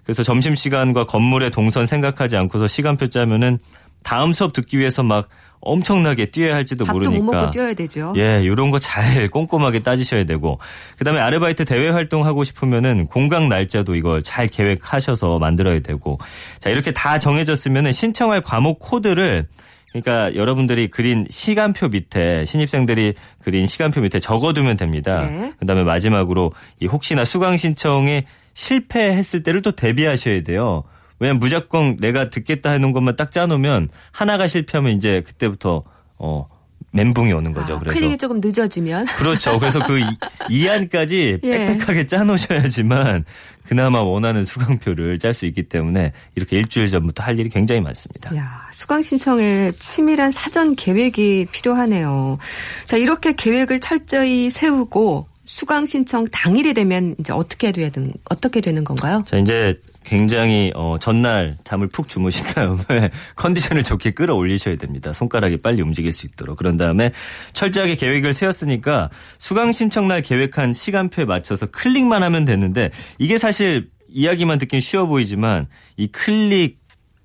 그래서 0.02 0.24
점심 0.24 0.56
시간과 0.56 1.06
건물의 1.06 1.52
동선 1.52 1.86
생각하지 1.86 2.36
않고서 2.36 2.66
시간표 2.66 3.08
짜면은 3.10 3.60
다음 4.02 4.32
수업 4.32 4.52
듣기 4.52 4.78
위해서 4.78 5.02
막 5.02 5.28
엄청나게 5.60 6.26
뛰어야 6.32 6.56
할지도 6.56 6.84
밥도 6.84 6.98
모르니까 6.98 7.24
못 7.24 7.32
먹고 7.32 7.50
뛰어야 7.52 7.72
되죠. 7.74 8.12
예, 8.16 8.44
요런 8.44 8.70
거 8.72 8.78
잘 8.80 9.28
꼼꼼하게 9.30 9.80
따지셔야 9.80 10.24
되고 10.24 10.58
그다음에 10.98 11.20
아르바이트 11.20 11.64
대외 11.64 11.88
활동 11.88 12.26
하고 12.26 12.42
싶으면은 12.42 13.06
공강 13.06 13.48
날짜도 13.48 13.94
이걸 13.94 14.22
잘 14.24 14.48
계획하셔서 14.48 15.38
만들어야 15.38 15.78
되고 15.80 16.18
자, 16.58 16.68
이렇게 16.70 16.90
다 16.92 17.18
정해졌으면은 17.20 17.92
신청할 17.92 18.40
과목 18.40 18.80
코드를 18.80 19.46
그러니까 19.92 20.34
여러분들이 20.34 20.88
그린 20.88 21.26
시간표 21.28 21.88
밑에 21.88 22.44
신입생들이 22.46 23.12
그린 23.42 23.66
시간표 23.66 24.00
밑에 24.00 24.18
적어두면 24.20 24.78
됩니다. 24.78 25.26
네. 25.26 25.52
그다음에 25.60 25.84
마지막으로 25.84 26.52
이 26.80 26.86
혹시나 26.86 27.24
수강 27.26 27.56
신청에 27.58 28.24
실패했을 28.54 29.42
때를 29.42 29.62
또 29.62 29.72
대비하셔야 29.72 30.42
돼요. 30.42 30.82
왜냐면 31.22 31.38
무조건 31.38 31.96
내가 31.98 32.30
듣겠다 32.30 32.72
해놓은 32.72 32.92
것만 32.92 33.14
딱 33.14 33.30
짜놓으면 33.30 33.90
하나가 34.10 34.48
실패하면 34.48 34.96
이제 34.96 35.22
그때부터 35.24 35.82
어 36.18 36.48
멘붕이 36.90 37.32
오는 37.32 37.52
거죠. 37.52 37.76
아, 37.76 37.78
그래서 37.78 37.94
클릭이 37.96 38.18
조금 38.18 38.40
늦어지면 38.42 39.06
그렇죠. 39.06 39.56
그래서 39.60 39.78
그 39.86 40.00
이- 40.00 40.04
이안까지 40.50 41.38
예. 41.44 41.66
빽빽하게 41.78 42.06
짜놓으셔야지만 42.06 43.24
그나마 43.64 44.00
원하는 44.02 44.44
수강표를 44.44 45.20
짤 45.20 45.32
수 45.32 45.46
있기 45.46 45.62
때문에 45.62 46.12
이렇게 46.34 46.56
일주일 46.56 46.88
전부터 46.88 47.22
할 47.22 47.38
일이 47.38 47.48
굉장히 47.48 47.80
많습니다. 47.80 48.34
야, 48.36 48.68
수강 48.72 49.00
신청에 49.00 49.70
치밀한 49.78 50.32
사전 50.32 50.74
계획이 50.74 51.46
필요하네요. 51.52 52.38
자, 52.84 52.96
이렇게 52.96 53.32
계획을 53.32 53.78
철저히 53.78 54.50
세우고 54.50 55.28
수강 55.44 55.86
신청 55.86 56.26
당일이 56.26 56.74
되면 56.74 57.14
이제 57.20 57.32
어떻게 57.32 57.70
되는 57.72 58.12
어떻게 58.28 58.60
되는 58.60 58.84
건가요? 58.84 59.22
자 59.26 59.36
이제 59.38 59.78
굉장히 60.04 60.72
어 60.74 60.96
전날 61.00 61.58
잠을 61.64 61.88
푹 61.88 62.08
주무신 62.08 62.44
다음에 62.54 63.10
컨디션을 63.36 63.82
좋게 63.82 64.12
끌어올리셔야 64.12 64.76
됩니다. 64.76 65.12
손가락이 65.12 65.58
빨리 65.58 65.82
움직일 65.82 66.12
수 66.12 66.26
있도록. 66.26 66.56
그런 66.56 66.76
다음에 66.76 67.12
철저하게 67.52 67.96
계획을 67.96 68.32
세웠으니까 68.32 69.10
수강 69.38 69.72
신청 69.72 70.08
날 70.08 70.22
계획한 70.22 70.72
시간표에 70.72 71.24
맞춰서 71.24 71.66
클릭만 71.66 72.22
하면 72.22 72.44
되는데 72.44 72.90
이게 73.18 73.38
사실 73.38 73.90
이야기만 74.08 74.58
듣긴 74.58 74.80
쉬워 74.80 75.06
보이지만 75.06 75.68
이 75.96 76.06
클릭 76.08 76.81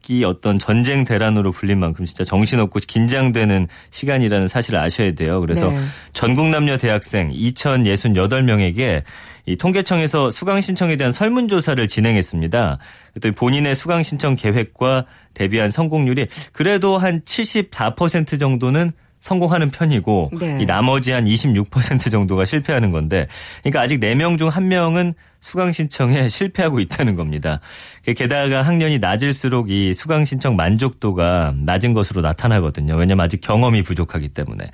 이 0.09 0.23
어떤 0.23 0.59
전쟁 0.59 1.03
대란으로 1.03 1.51
불린 1.51 1.79
만큼 1.79 2.05
진짜 2.05 2.23
정신없고 2.23 2.79
긴장되는 2.87 3.67
시간이라는 3.89 4.47
사실을 4.47 4.79
아셔야 4.79 5.13
돼요. 5.13 5.41
그래서 5.41 5.69
네. 5.69 5.77
전국 6.13 6.47
남녀 6.47 6.77
대학생 6.77 7.31
2,068명에게 7.31 9.03
이 9.45 9.55
통계청에서 9.55 10.29
수강 10.29 10.61
신청에 10.61 10.95
대한 10.97 11.11
설문조사를 11.11 11.87
진행했습니다. 11.87 12.77
또 13.21 13.31
본인의 13.31 13.75
수강 13.75 14.03
신청 14.03 14.35
계획과 14.35 15.05
대비한 15.33 15.71
성공률이 15.71 16.27
그래도 16.51 16.97
한 16.97 17.21
74% 17.21 18.39
정도는 18.39 18.91
성공하는 19.19 19.71
편이고 19.71 20.31
네. 20.39 20.59
이 20.61 20.65
나머지 20.65 21.11
한 21.11 21.25
26% 21.25 22.11
정도가 22.11 22.45
실패하는 22.45 22.91
건데 22.91 23.27
그러니까 23.63 23.81
아직 23.81 23.99
4명 23.99 24.37
중 24.37 24.49
1명은 24.49 25.13
수강 25.39 25.71
신청에 25.71 26.27
실패하고 26.29 26.79
있다는 26.79 27.15
겁니다. 27.15 27.59
게다가 28.03 28.61
학년이 28.61 28.99
낮을수록 28.99 29.69
이 29.69 29.93
수강 29.93 30.25
신청 30.25 30.55
만족도가 30.55 31.53
낮은 31.57 31.93
것으로 31.93 32.21
나타나거든요. 32.21 32.95
왜냐면 32.95 33.25
아직 33.25 33.41
경험이 33.41 33.83
부족하기 33.83 34.29
때문에. 34.29 34.65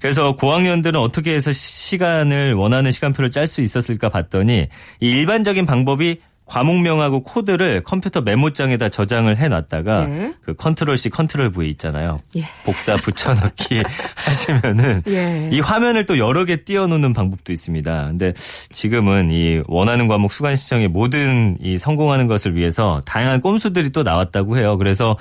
그래서 0.00 0.36
고학년들은 0.36 1.00
어떻게 1.00 1.34
해서 1.34 1.50
시간을 1.50 2.52
원하는 2.52 2.90
시간표를 2.90 3.30
짤 3.30 3.46
수 3.46 3.62
있었을까 3.62 4.10
봤더니 4.10 4.68
이 5.00 5.08
일반적인 5.08 5.64
방법이 5.64 6.20
과목명하고 6.46 7.22
코드를 7.22 7.82
컴퓨터 7.82 8.20
메모장에다 8.20 8.90
저장을 8.90 9.36
해놨다가 9.36 10.06
네. 10.06 10.34
그 10.42 10.54
control 10.54 10.96
C 10.96 11.08
control 11.08 11.50
V 11.50 11.70
있잖아요. 11.70 12.18
예. 12.36 12.42
복사 12.64 12.96
붙여넣기 12.96 13.82
하시면은 14.14 15.02
예. 15.08 15.48
이 15.50 15.60
화면을 15.60 16.04
또 16.06 16.18
여러 16.18 16.44
개 16.44 16.64
띄워놓는 16.64 17.12
방법도 17.14 17.52
있습니다. 17.52 18.04
근데 18.08 18.34
지금은 18.36 19.30
이 19.30 19.62
원하는 19.66 20.06
과목 20.06 20.32
수강 20.32 20.54
신청의 20.54 20.88
모든 20.88 21.56
이 21.60 21.78
성공하는 21.78 22.26
것을 22.26 22.54
위해서 22.54 23.02
다양한 23.06 23.40
꼼수들이 23.40 23.90
또 23.90 24.02
나왔다고 24.02 24.58
해요. 24.58 24.76
그래서 24.76 25.16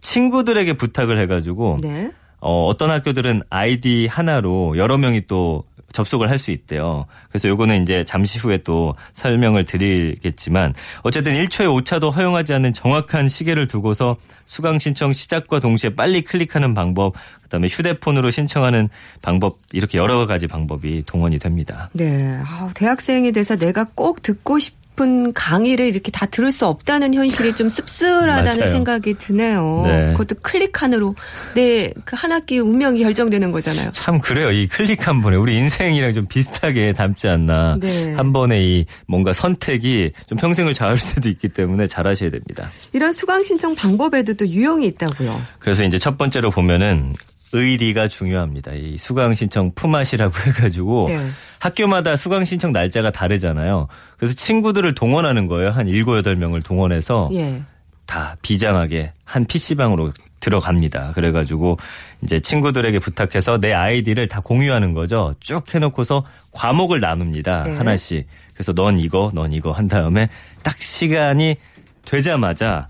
친구들에게 0.00 0.74
부탁을 0.74 1.18
해가지고 1.18 1.78
네. 1.82 2.12
어, 2.40 2.66
어떤 2.66 2.90
학교들은 2.90 3.42
아이디 3.50 4.06
하나로 4.06 4.78
여러 4.78 4.96
명이 4.96 5.26
또 5.26 5.64
접속을 5.92 6.30
할 6.30 6.38
수 6.38 6.52
있대요. 6.52 7.06
그래서 7.28 7.48
요거는 7.48 7.82
이제 7.82 8.04
잠시 8.04 8.38
후에 8.38 8.58
또 8.58 8.94
설명을 9.12 9.64
드리겠지만 9.64 10.72
어쨌든 11.02 11.32
1초의 11.32 11.74
오차도 11.74 12.12
허용하지 12.12 12.54
않는 12.54 12.72
정확한 12.72 13.28
시계를 13.28 13.66
두고서 13.66 14.16
수강 14.46 14.78
신청 14.78 15.12
시작과 15.12 15.58
동시에 15.58 15.90
빨리 15.90 16.22
클릭하는 16.22 16.74
방법, 16.74 17.14
그다음에 17.42 17.66
휴대폰으로 17.66 18.30
신청하는 18.30 18.88
방법 19.20 19.58
이렇게 19.72 19.98
여러 19.98 20.26
가지 20.26 20.46
방법이 20.46 21.02
동원이 21.06 21.40
됩니다. 21.40 21.90
네. 21.92 22.38
아, 22.44 22.70
대학생이 22.74 23.32
돼서 23.32 23.56
내가 23.56 23.84
꼭 23.94 24.22
듣고 24.22 24.60
싶 24.60 24.78
은 25.00 25.32
강의를 25.32 25.86
이렇게 25.86 26.10
다 26.10 26.26
들을 26.26 26.50
수 26.50 26.66
없다는 26.66 27.14
현실이 27.14 27.54
좀 27.54 27.68
씁쓸하다는. 27.68 28.66
생각이 28.66 29.14
드네요. 29.14 29.82
네. 29.86 30.12
그것도 30.12 30.40
클릭 30.42 30.82
하나로 30.82 31.14
내그한 31.54 32.32
학기의 32.32 32.60
운명이 32.60 33.02
결정되는 33.02 33.52
거잖아요. 33.52 33.90
참 33.92 34.20
그래요. 34.20 34.50
이 34.50 34.66
클릭 34.66 35.06
한 35.06 35.22
번에 35.22 35.36
우리 35.36 35.56
인생이랑 35.56 36.14
좀 36.14 36.26
비슷하게 36.26 36.92
닮지 36.92 37.28
않나. 37.28 37.78
네. 37.80 38.14
한 38.14 38.32
번에 38.32 38.60
이 38.60 38.86
뭔가 39.06 39.32
선택이 39.32 40.12
좀 40.26 40.38
평생을 40.38 40.74
좌우할 40.74 40.96
수도 40.98 41.28
있기 41.28 41.48
때문에 41.48 41.86
잘하셔야 41.86 42.30
됩니다. 42.30 42.70
이런 42.92 43.12
수강 43.12 43.42
신청 43.42 43.74
방법에도 43.74 44.34
또 44.34 44.46
유형이 44.48 44.86
있다고요. 44.86 45.40
그래서 45.58 45.84
이제 45.84 45.98
첫 45.98 46.18
번째로 46.18 46.50
보면은 46.50 47.14
의리가 47.52 48.08
중요합니다. 48.08 48.72
이 48.74 48.98
수강 48.98 49.34
신청 49.34 49.72
품앗이라고 49.74 50.32
해가지고 50.46 51.06
네. 51.08 51.28
학교마다 51.60 52.16
수강 52.16 52.44
신청 52.44 52.72
날짜가 52.72 53.10
다르잖아요. 53.10 53.88
그래서 54.16 54.34
친구들을 54.34 54.94
동원하는 54.94 55.46
거예요. 55.46 55.70
한 55.70 55.88
일곱 55.88 56.16
여덟 56.16 56.36
명을 56.36 56.62
동원해서 56.62 57.30
예. 57.32 57.62
다 58.06 58.36
비장하게 58.42 59.12
한 59.24 59.44
PC방으로 59.44 60.12
들어갑니다. 60.40 61.12
그래가지고 61.12 61.78
이제 62.22 62.38
친구들에게 62.38 62.98
부탁해서 63.00 63.58
내 63.58 63.72
아이디를 63.72 64.28
다 64.28 64.40
공유하는 64.40 64.94
거죠. 64.94 65.34
쭉 65.40 65.74
해놓고서 65.74 66.24
과목을 66.52 67.00
나눕니다. 67.00 67.64
네. 67.64 67.76
하나씩. 67.76 68.26
그래서 68.54 68.72
넌 68.72 68.98
이거, 68.98 69.30
넌 69.34 69.52
이거 69.52 69.72
한 69.72 69.86
다음에 69.86 70.28
딱 70.62 70.78
시간이 70.78 71.56
되자마자 72.04 72.88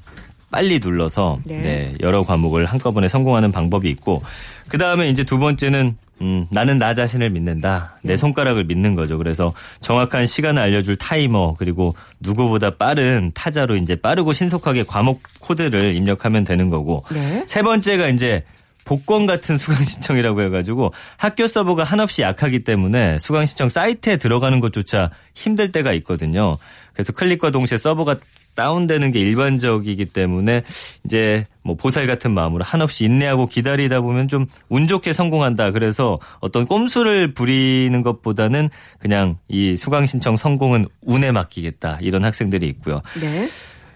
빨리 0.50 0.78
눌러서 0.78 1.40
네. 1.44 1.60
네, 1.60 1.94
여러 2.00 2.22
과목을 2.22 2.64
한꺼번에 2.66 3.08
성공하는 3.08 3.52
방법이 3.52 3.90
있고 3.90 4.22
그 4.68 4.78
다음에 4.78 5.10
이제 5.10 5.24
두 5.24 5.38
번째는 5.38 5.96
음, 6.20 6.46
나는 6.50 6.78
나 6.78 6.94
자신을 6.94 7.30
믿는다. 7.30 7.98
네. 8.02 8.12
내 8.12 8.16
손가락을 8.16 8.64
믿는 8.64 8.94
거죠. 8.94 9.18
그래서 9.18 9.52
정확한 9.80 10.26
시간을 10.26 10.60
알려줄 10.60 10.96
타이머 10.96 11.54
그리고 11.58 11.94
누구보다 12.20 12.70
빠른 12.70 13.30
타자로 13.34 13.76
이제 13.76 13.96
빠르고 13.96 14.32
신속하게 14.32 14.84
과목 14.84 15.22
코드를 15.40 15.94
입력하면 15.94 16.44
되는 16.44 16.70
거고 16.70 17.04
네. 17.10 17.44
세 17.46 17.62
번째가 17.62 18.08
이제 18.08 18.44
복권 18.84 19.26
같은 19.26 19.58
수강 19.58 19.84
신청이라고 19.84 20.42
해가지고 20.42 20.92
학교 21.18 21.46
서버가 21.46 21.84
한없이 21.84 22.22
약하기 22.22 22.64
때문에 22.64 23.18
수강 23.18 23.44
신청 23.46 23.68
사이트에 23.68 24.16
들어가는 24.16 24.60
것조차 24.60 25.10
힘들 25.34 25.70
때가 25.72 25.92
있거든요. 25.94 26.56
그래서 26.94 27.12
클릭과 27.12 27.50
동시에 27.50 27.78
서버가 27.78 28.16
다운되는 28.58 29.12
게 29.12 29.20
일반적이기 29.20 30.06
때문에 30.06 30.64
이제 31.04 31.46
뭐 31.62 31.76
보살 31.76 32.08
같은 32.08 32.34
마음으로 32.34 32.64
한없이 32.64 33.04
인내하고 33.04 33.46
기다리다 33.46 34.00
보면 34.00 34.26
좀 34.26 34.46
운 34.68 34.86
좋게 34.86 35.12
성공한다. 35.12 35.70
그래서 35.70 36.18
어떤 36.40 36.66
꼼수를 36.66 37.32
부리는 37.34 38.02
것보다는 38.02 38.68
그냥 38.98 39.36
이 39.48 39.76
수강 39.76 40.06
신청 40.06 40.36
성공은 40.36 40.86
운에 41.02 41.30
맡기겠다. 41.30 41.98
이런 42.00 42.24
학생들이 42.24 42.66
있고요. 42.68 43.00
네. 43.20 43.48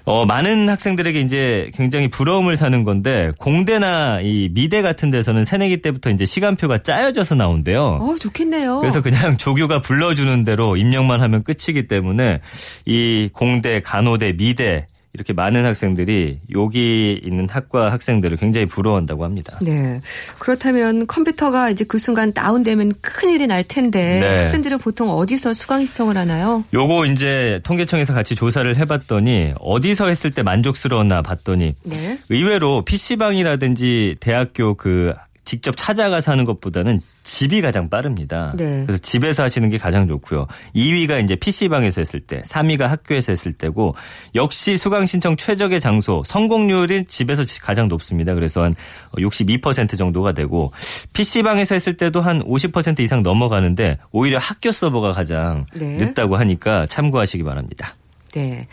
어, 0.05 0.27
많은 0.27 0.69
학생들에게 0.69 1.21
이제 1.21 1.71
굉장히 1.75 2.09
부러움을 2.09 2.57
사는 2.57 2.83
건데 2.85 3.31
공대나 3.39 4.21
이 4.23 4.51
미대 4.53 4.83
같은 4.83 5.11
데서는 5.11 5.45
새내기 5.45 5.81
때부터 5.83 6.11
이제 6.11 6.25
시간표가 6.25 6.83
짜여져서 6.83 7.37
나온대요. 7.37 7.99
어, 8.01 8.17
좋겠네요. 8.19 8.81
그래서 8.81 9.01
그냥 9.01 9.37
조교가 9.37 9.81
불러주는 9.81 10.43
대로 10.43 10.77
입력만 10.77 11.21
하면 11.21 11.45
끝이기 11.45 11.87
때문에 11.87 12.41
이 12.87 13.29
공대, 13.33 13.81
간호대, 13.81 14.33
미대 14.37 14.87
이렇게 15.15 15.35
많은 15.35 15.67
학생들이 15.67 16.41
여기 16.55 17.21
있는 17.23 17.47
학과 17.49 17.93
학생들을 17.93 18.39
굉장히 18.39 18.67
부러워한다고 18.67 19.25
합니다. 19.25 19.59
네. 19.61 20.01
그렇다면 20.39 21.07
컴퓨터가 21.07 21.69
이제 21.69 21.85
그 21.85 21.99
순간 21.99 22.33
다운되면 22.33 22.95
큰일이 23.03 23.47
날 23.47 23.63
텐데 23.63 24.21
네. 24.21 24.39
학생들은 24.41 24.79
보통 24.79 25.11
어디서 25.11 25.53
수강 25.53 25.85
신청을 25.85 26.17
하나요? 26.17 26.65
요거 26.73 27.07
이제 27.07 27.61
통계청에서 27.65 28.15
같이 28.15 28.35
조사를 28.35 28.75
해 28.75 28.85
봤더니 28.87 29.53
어디서 29.61 30.09
했을 30.09 30.31
때 30.31 30.43
만족스러웠나 30.43 31.21
봤더니 31.21 31.75
네. 31.83 32.19
의외로 32.31 32.83
PC방이라든지 32.83 34.17
대학교 34.19 34.75
그 34.75 35.13
직접 35.45 35.77
찾아가서 35.77 36.33
하는 36.33 36.45
것보다는 36.45 37.01
집이 37.25 37.63
가장 37.63 37.89
빠릅니다. 37.89 38.53
네. 38.57 38.83
그래서 38.85 38.99
집에서 38.99 39.43
하시는 39.43 39.69
게 39.69 39.79
가장 39.79 40.07
좋고요. 40.09 40.47
2위가 40.75 41.23
이제 41.23 41.37
PC방에서 41.37 42.01
했을 42.01 42.21
때, 42.21 42.43
3위가 42.43 42.87
학교에서 42.87 43.33
했을 43.33 43.53
때고 43.53 43.95
역시 44.35 44.77
수강 44.77 45.07
신청 45.07 45.37
최적의 45.37 45.81
장소, 45.81 46.23
성공률이 46.27 47.07
집에서 47.07 47.45
가장 47.61 47.89
높습니다. 47.89 48.35
그래서 48.35 48.63
한 48.63 48.75
62% 49.13 49.99
정도가 49.99 50.33
되고 50.33 50.73
PC방에서 51.13 51.75
했을 51.75 51.97
때도 51.97 52.21
한 52.21 52.43
50% 52.43 53.01
이상 53.01 53.23
넘어가는데 53.23 53.99
오히려 54.11 54.39
학교 54.39 54.73
서버가 54.73 55.13
가장 55.13 55.65
네. 55.75 55.97
늦다고 55.97 56.37
하니까 56.37 56.87
참고하시기 56.87 57.43
바랍니다. 57.45 57.95
네. 58.33 58.67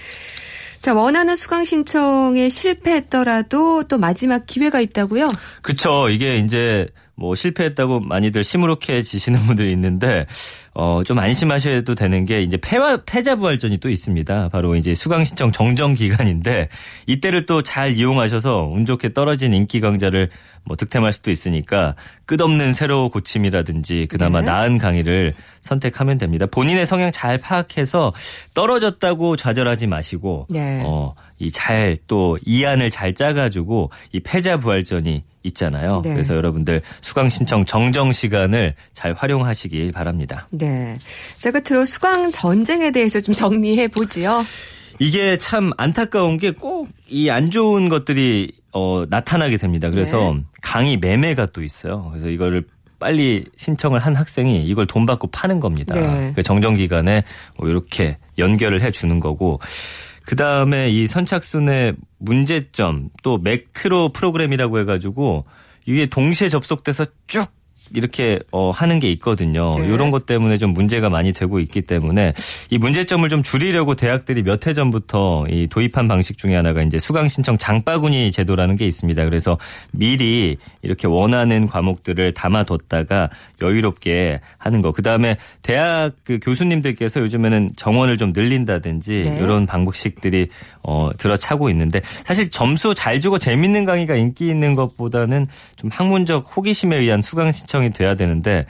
자, 0.80 0.94
원하는 0.94 1.36
수강 1.36 1.66
신청에 1.66 2.48
실패했더라도 2.50 3.84
또 3.84 3.98
마지막 3.98 4.46
기회가 4.46 4.80
있다고요? 4.80 5.28
그쵸. 5.62 6.10
이게 6.10 6.38
이제 6.38 6.88
뭐 7.20 7.36
실패했다고 7.36 8.00
많이들 8.00 8.44
시무룩해 8.44 9.04
지시는 9.04 9.40
분들이 9.46 9.72
있는데 9.74 10.26
어 10.74 11.04
좀 11.06 11.18
안심하셔도 11.20 11.96
되는 11.96 12.24
게 12.26 12.42
이제 12.42 12.56
패와 12.58 13.00
패자 13.06 13.36
부활전이 13.36 13.78
또 13.80 13.90
있습니다. 13.90 14.50
바로 14.50 14.76
이제 14.76 14.94
수강 14.96 15.24
신청 15.26 15.52
정정 15.52 15.94
기간인데 15.96 16.70
이때를 17.08 17.46
또 17.46 17.62
잘 17.62 17.98
이용하셔서 17.98 18.64
운 18.68 18.86
좋게 18.86 19.14
떨어진 19.14 19.54
인기 19.54 19.80
강좌를 19.82 20.30
뭐 20.66 20.76
득템할 20.76 21.12
수도 21.14 21.32
있으니까 21.32 21.96
끝없는 22.26 22.74
새로 22.74 23.10
고침이라든지 23.10 24.08
그나마 24.10 24.42
네. 24.42 24.48
나은 24.48 24.78
강의를 24.78 25.34
선택하면 25.62 26.18
됩니다. 26.18 26.46
본인의 26.46 26.86
성향 26.86 27.12
잘 27.12 27.38
파악해서 27.38 28.14
떨어졌다고 28.54 29.36
좌절하지 29.36 29.88
마시고 29.88 30.48
네. 30.50 30.82
어, 30.86 31.14
이 31.40 31.50
잘 31.52 31.98
또 32.08 32.38
이안을 32.46 32.90
잘 32.92 33.14
짜가지고 33.14 33.92
이 34.14 34.20
패자 34.20 34.58
부활전이 34.58 35.24
있잖아요. 35.44 36.02
네. 36.04 36.14
그래서 36.14 36.36
여러분들 36.36 36.82
수강 37.02 37.30
신청 37.30 37.66
정정 37.66 38.12
시간을 38.12 38.76
잘 38.94 39.14
활용하시길 39.14 39.92
바랍니다. 39.92 40.48
네. 40.52 40.98
자, 41.38 41.52
끝으로 41.52 41.86
수강 41.86 42.30
전쟁에 42.32 42.92
대해서 42.92 43.20
좀 43.20 43.34
정리해 43.34 43.88
보지요. 43.88 44.44
이게 45.00 45.38
참 45.38 45.72
안타까운 45.78 46.38
게 46.38 46.52
꼭 46.52 46.88
이 47.10 47.30
안 47.32 47.50
좋은 47.52 47.88
것들이 47.90 48.52
어, 48.74 49.04
나타나게 49.10 49.58
됩니다. 49.58 49.90
그래서 49.90 50.34
네. 50.36 50.44
강의 50.62 50.98
매매가 50.98 51.48
또 51.54 51.64
있어요. 51.64 52.08
그래서 52.12 52.28
이거를 52.30 52.66
빨리 53.00 53.46
신청을 53.56 54.00
한 54.02 54.14
학생이 54.16 54.66
이걸 54.66 54.86
돈 54.86 55.06
받고 55.06 55.28
파는 55.28 55.62
겁니다. 55.62 55.96
네. 55.96 56.34
그 56.36 56.44
정정 56.44 56.76
기간에 56.76 57.24
뭐 57.56 57.70
이렇게 57.70 58.18
연결을 58.38 58.82
해 58.82 58.92
주는 58.92 59.22
거고 59.22 59.60
그 60.30 60.36
다음에 60.36 60.92
이 60.92 61.08
선착순의 61.08 61.96
문제점 62.20 63.10
또 63.24 63.40
매크로 63.40 64.10
프로그램이라고 64.10 64.78
해가지고 64.78 65.44
이게 65.88 66.06
동시에 66.06 66.50
접속돼서 66.50 67.08
쭉 67.26 67.52
이렇게 67.94 68.40
어 68.52 68.72
하는 68.72 69.00
게 69.00 69.10
있거든요. 69.14 69.76
네. 69.80 69.88
이런 69.88 70.12
것 70.12 70.26
때문에 70.26 70.58
좀 70.58 70.74
문제가 70.74 71.10
많이 71.10 71.34
되고 71.34 71.60
있기 71.60 71.82
때문에 71.82 72.34
이 72.70 72.78
문제점을 72.78 73.28
좀 73.30 73.42
줄이려고 73.44 73.96
대학들이 73.96 74.44
몇 74.44 74.60
해 74.68 74.74
전부터 74.74 75.46
이 75.50 75.68
도입한 75.68 76.08
방식 76.08 76.38
중에 76.38 76.56
하나가 76.56 76.82
이제 76.82 77.00
수강 77.00 77.28
신청 77.30 77.58
장바구니 77.58 78.32
제도라는 78.32 78.76
게 78.76 78.86
있습니다. 78.86 79.24
그래서 79.26 79.58
미리 79.92 80.58
이렇게 80.82 81.08
원하는 81.08 81.66
과목들을 81.66 82.34
담아뒀다가 82.34 83.30
여유롭게 83.62 84.42
하는 84.58 84.82
거. 84.82 84.92
그 84.92 85.02
다음에 85.02 85.38
대학 85.62 86.12
그 86.24 86.40
교수님들께서 86.42 87.22
요즘에는 87.22 87.72
정원을 87.78 88.18
좀 88.18 88.34
늘린다든지 88.36 89.22
네. 89.24 89.40
이런 89.42 89.66
방식들이 89.66 90.50
어 90.84 91.10
들어차고 91.18 91.70
있는데 91.70 92.02
사실 92.04 92.50
점수 92.50 92.94
잘 92.94 93.20
주고 93.20 93.40
재밌는 93.40 93.86
강의가 93.86 94.16
인기 94.16 94.48
있는 94.50 94.76
것보다는 94.76 95.48
좀 95.76 95.90
학문적 95.92 96.56
호기심에 96.56 96.98
의한 96.98 97.22
수강 97.22 97.52
신청 97.52 97.79
이 97.84 97.90
돼야 97.90 98.16
되는데 98.16 98.66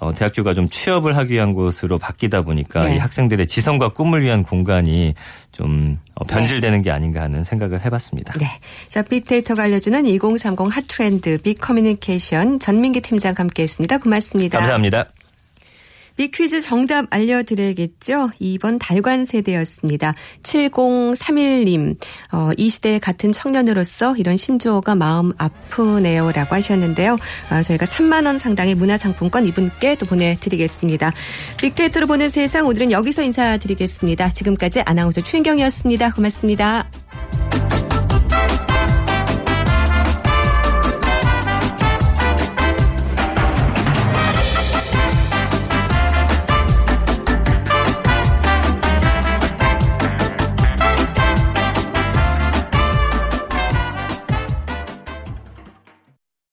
어, 0.00 0.12
대학교가 0.12 0.54
좀 0.54 0.68
취업을 0.68 1.16
하기 1.16 1.34
위한 1.34 1.54
곳으로 1.54 1.98
바뀌다 1.98 2.42
보니까 2.42 2.84
네. 2.84 2.96
이 2.96 2.98
학생들의 2.98 3.46
지성과 3.46 3.90
꿈을 3.90 4.22
위한 4.22 4.42
공간이 4.42 5.14
좀 5.50 5.98
어, 6.14 6.24
변질되는 6.24 6.82
게 6.82 6.90
아닌가 6.90 7.22
하는 7.22 7.42
생각을 7.42 7.84
해봤습니다. 7.84 8.34
네. 8.38 8.46
자, 8.88 9.02
빅데이터가 9.02 9.64
알려주는 9.64 10.06
2030 10.06 10.58
핫트렌드 10.70 11.38
빅 11.42 11.58
커뮤니케이션 11.60 12.58
전민기 12.60 13.00
팀장 13.00 13.34
함께 13.36 13.62
했습니다. 13.62 13.98
고맙습니다. 13.98 14.58
감사합니다. 14.58 15.06
빅퀴즈 16.18 16.60
정답 16.62 17.06
알려드려야겠죠. 17.10 18.30
2번 18.40 18.78
달관 18.80 19.24
세대였습니다. 19.24 20.14
7031님. 20.42 21.96
어, 22.32 22.50
이 22.56 22.68
시대 22.68 22.98
같은 22.98 23.30
청년으로서 23.30 24.16
이런 24.16 24.36
신조어가 24.36 24.96
마음 24.96 25.32
아프네요. 25.38 26.32
라고 26.32 26.56
하셨는데요. 26.56 27.12
어, 27.52 27.62
저희가 27.62 27.86
3만원 27.86 28.38
상당의 28.38 28.74
문화상품권 28.74 29.46
이분께 29.46 29.94
또 29.94 30.06
보내드리겠습니다. 30.06 31.12
빅데이터로 31.56 32.08
보는 32.08 32.30
세상 32.30 32.66
오늘은 32.66 32.90
여기서 32.90 33.22
인사드리겠습니다. 33.22 34.30
지금까지 34.30 34.80
아나운서 34.80 35.20
최인경이었습니다. 35.22 36.10
고맙습니다. 36.10 36.90